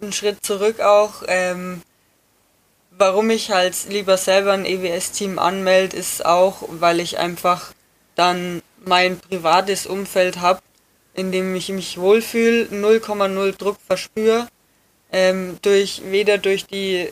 einen 0.00 0.12
Schritt 0.12 0.44
zurück 0.44 0.80
auch, 0.80 1.22
ähm, 1.28 1.82
warum 2.98 3.30
ich 3.30 3.50
halt 3.50 3.74
lieber 3.88 4.16
selber 4.16 4.52
ein 4.52 4.66
EWS-Team 4.66 5.38
anmelde, 5.38 5.96
ist 5.96 6.24
auch, 6.24 6.62
weil 6.68 7.00
ich 7.00 7.18
einfach 7.18 7.72
dann 8.14 8.62
mein 8.84 9.18
privates 9.18 9.86
Umfeld 9.86 10.40
habe, 10.40 10.60
in 11.14 11.32
dem 11.32 11.54
ich 11.54 11.68
mich 11.68 11.98
wohlfühle, 11.98 12.66
0,0 12.66 13.56
Druck 13.56 13.78
verspüre, 13.86 14.48
ähm, 15.12 15.58
durch, 15.62 16.02
weder 16.06 16.38
durch 16.38 16.66
die 16.66 17.10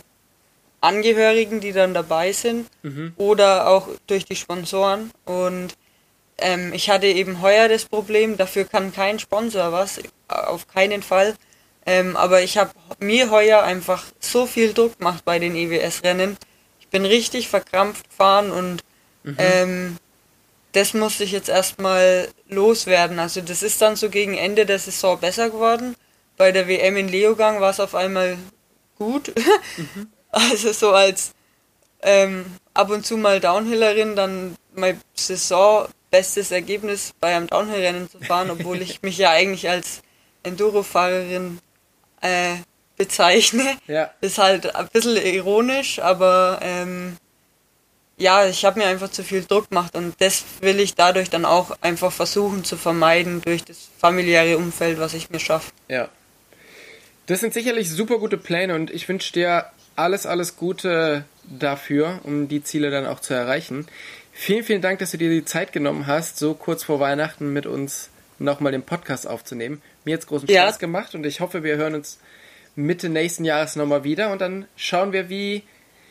Angehörigen, 0.80 1.60
die 1.60 1.72
dann 1.72 1.94
dabei 1.94 2.32
sind, 2.32 2.68
oder 3.16 3.68
auch 3.68 3.88
durch 4.06 4.24
die 4.24 4.36
Sponsoren. 4.36 5.12
Und 5.24 5.76
ähm, 6.38 6.72
ich 6.72 6.90
hatte 6.90 7.06
eben 7.06 7.40
heuer 7.40 7.68
das 7.68 7.84
Problem, 7.84 8.36
dafür 8.36 8.64
kann 8.64 8.92
kein 8.92 9.18
Sponsor 9.20 9.72
was, 9.72 10.00
auf 10.28 10.66
keinen 10.66 11.02
Fall. 11.02 11.36
Ähm, 11.84 12.16
aber 12.16 12.42
ich 12.42 12.58
habe 12.58 12.70
mir 13.00 13.30
heuer 13.30 13.62
einfach 13.62 14.04
so 14.20 14.46
viel 14.46 14.72
Druck 14.72 14.98
gemacht 14.98 15.24
bei 15.24 15.38
den 15.38 15.56
EWS-Rennen. 15.56 16.36
Ich 16.80 16.88
bin 16.88 17.04
richtig 17.04 17.48
verkrampft 17.48 18.08
gefahren 18.10 18.50
und 18.50 18.84
ähm, 19.38 19.96
das 20.72 20.94
musste 20.94 21.24
ich 21.24 21.32
jetzt 21.32 21.48
erstmal 21.48 22.28
loswerden. 22.48 23.18
Also 23.18 23.40
das 23.40 23.62
ist 23.62 23.80
dann 23.82 23.96
so 23.96 24.08
gegen 24.10 24.36
Ende 24.36 24.66
der 24.66 24.78
Saison 24.78 25.18
besser 25.18 25.50
geworden. 25.50 25.94
Bei 26.36 26.50
der 26.50 26.66
WM 26.66 26.96
in 26.96 27.08
Leogang 27.08 27.60
war 27.60 27.70
es 27.70 27.80
auf 27.80 27.94
einmal 27.94 28.38
gut. 28.98 29.32
Also 30.34 30.72
so 30.72 30.92
als 30.92 31.32
ähm, 32.00 32.46
ab 32.72 32.88
und 32.88 33.04
zu 33.04 33.18
mal 33.18 33.38
Downhillerin, 33.38 34.16
dann 34.16 34.56
mein 34.74 34.98
Saison 35.12 35.86
bestes 36.10 36.50
Ergebnis 36.50 37.12
bei 37.20 37.36
einem 37.36 37.48
Downhill-Rennen 37.48 38.08
zu 38.08 38.18
fahren, 38.20 38.50
obwohl 38.50 38.80
ich 38.82 39.02
mich 39.02 39.18
ja 39.18 39.28
eigentlich 39.28 39.68
als 39.68 40.00
Enduro-Fahrerin 40.42 41.58
äh, 42.22 42.56
bezeichne. 42.96 43.76
Ja. 43.86 44.10
Ist 44.20 44.38
halt 44.38 44.74
ein 44.74 44.88
bisschen 44.92 45.16
ironisch, 45.16 45.98
aber 45.98 46.60
ähm, 46.62 47.16
ja, 48.16 48.46
ich 48.46 48.64
habe 48.64 48.78
mir 48.80 48.86
einfach 48.86 49.10
zu 49.10 49.24
viel 49.24 49.44
Druck 49.44 49.70
gemacht 49.70 49.94
und 49.96 50.14
das 50.20 50.44
will 50.60 50.78
ich 50.80 50.94
dadurch 50.94 51.30
dann 51.30 51.44
auch 51.44 51.76
einfach 51.80 52.12
versuchen 52.12 52.64
zu 52.64 52.76
vermeiden 52.76 53.42
durch 53.42 53.64
das 53.64 53.88
familiäre 53.98 54.56
Umfeld, 54.56 54.98
was 54.98 55.14
ich 55.14 55.30
mir 55.30 55.40
schaffe. 55.40 55.72
Ja. 55.88 56.08
Das 57.26 57.40
sind 57.40 57.54
sicherlich 57.54 57.90
super 57.90 58.18
gute 58.18 58.38
Pläne 58.38 58.74
und 58.74 58.90
ich 58.90 59.08
wünsche 59.08 59.32
dir 59.32 59.66
alles, 59.96 60.26
alles 60.26 60.56
Gute 60.56 61.24
dafür, 61.44 62.20
um 62.24 62.48
die 62.48 62.62
Ziele 62.62 62.90
dann 62.90 63.06
auch 63.06 63.20
zu 63.20 63.34
erreichen. 63.34 63.86
Vielen, 64.32 64.64
vielen 64.64 64.82
Dank, 64.82 64.98
dass 64.98 65.10
du 65.10 65.18
dir 65.18 65.30
die 65.30 65.44
Zeit 65.44 65.72
genommen 65.72 66.06
hast, 66.06 66.38
so 66.38 66.54
kurz 66.54 66.84
vor 66.84 67.00
Weihnachten 67.00 67.52
mit 67.52 67.66
uns 67.66 68.08
nochmal 68.38 68.72
den 68.72 68.82
Podcast 68.82 69.26
aufzunehmen. 69.26 69.82
Mir 70.04 70.14
hat 70.14 70.22
es 70.22 70.26
großen 70.26 70.48
Spaß 70.48 70.74
ja. 70.74 70.78
gemacht 70.78 71.14
und 71.14 71.24
ich 71.24 71.40
hoffe, 71.40 71.62
wir 71.62 71.76
hören 71.76 71.94
uns 71.94 72.18
Mitte 72.74 73.08
nächsten 73.08 73.44
Jahres 73.44 73.76
nochmal 73.76 74.04
wieder 74.04 74.32
und 74.32 74.40
dann 74.40 74.66
schauen 74.76 75.12
wir, 75.12 75.28
wie 75.28 75.62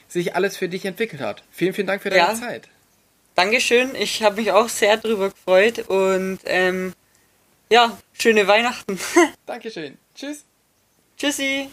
sich 0.07 0.35
alles 0.35 0.57
für 0.57 0.69
dich 0.69 0.85
entwickelt 0.85 1.21
hat. 1.21 1.43
Vielen, 1.51 1.73
vielen 1.73 1.87
Dank 1.87 2.01
für 2.01 2.09
deine 2.09 2.33
ja. 2.33 2.35
Zeit. 2.35 2.67
Dankeschön, 3.35 3.95
ich 3.95 4.23
habe 4.23 4.37
mich 4.37 4.51
auch 4.51 4.69
sehr 4.69 4.97
drüber 4.97 5.29
gefreut 5.29 5.79
und 5.87 6.39
ähm, 6.45 6.93
ja, 7.69 7.97
schöne 8.13 8.47
Weihnachten. 8.47 8.99
Dankeschön. 9.45 9.97
Tschüss. 10.13 10.43
Tschüssi. 11.17 11.69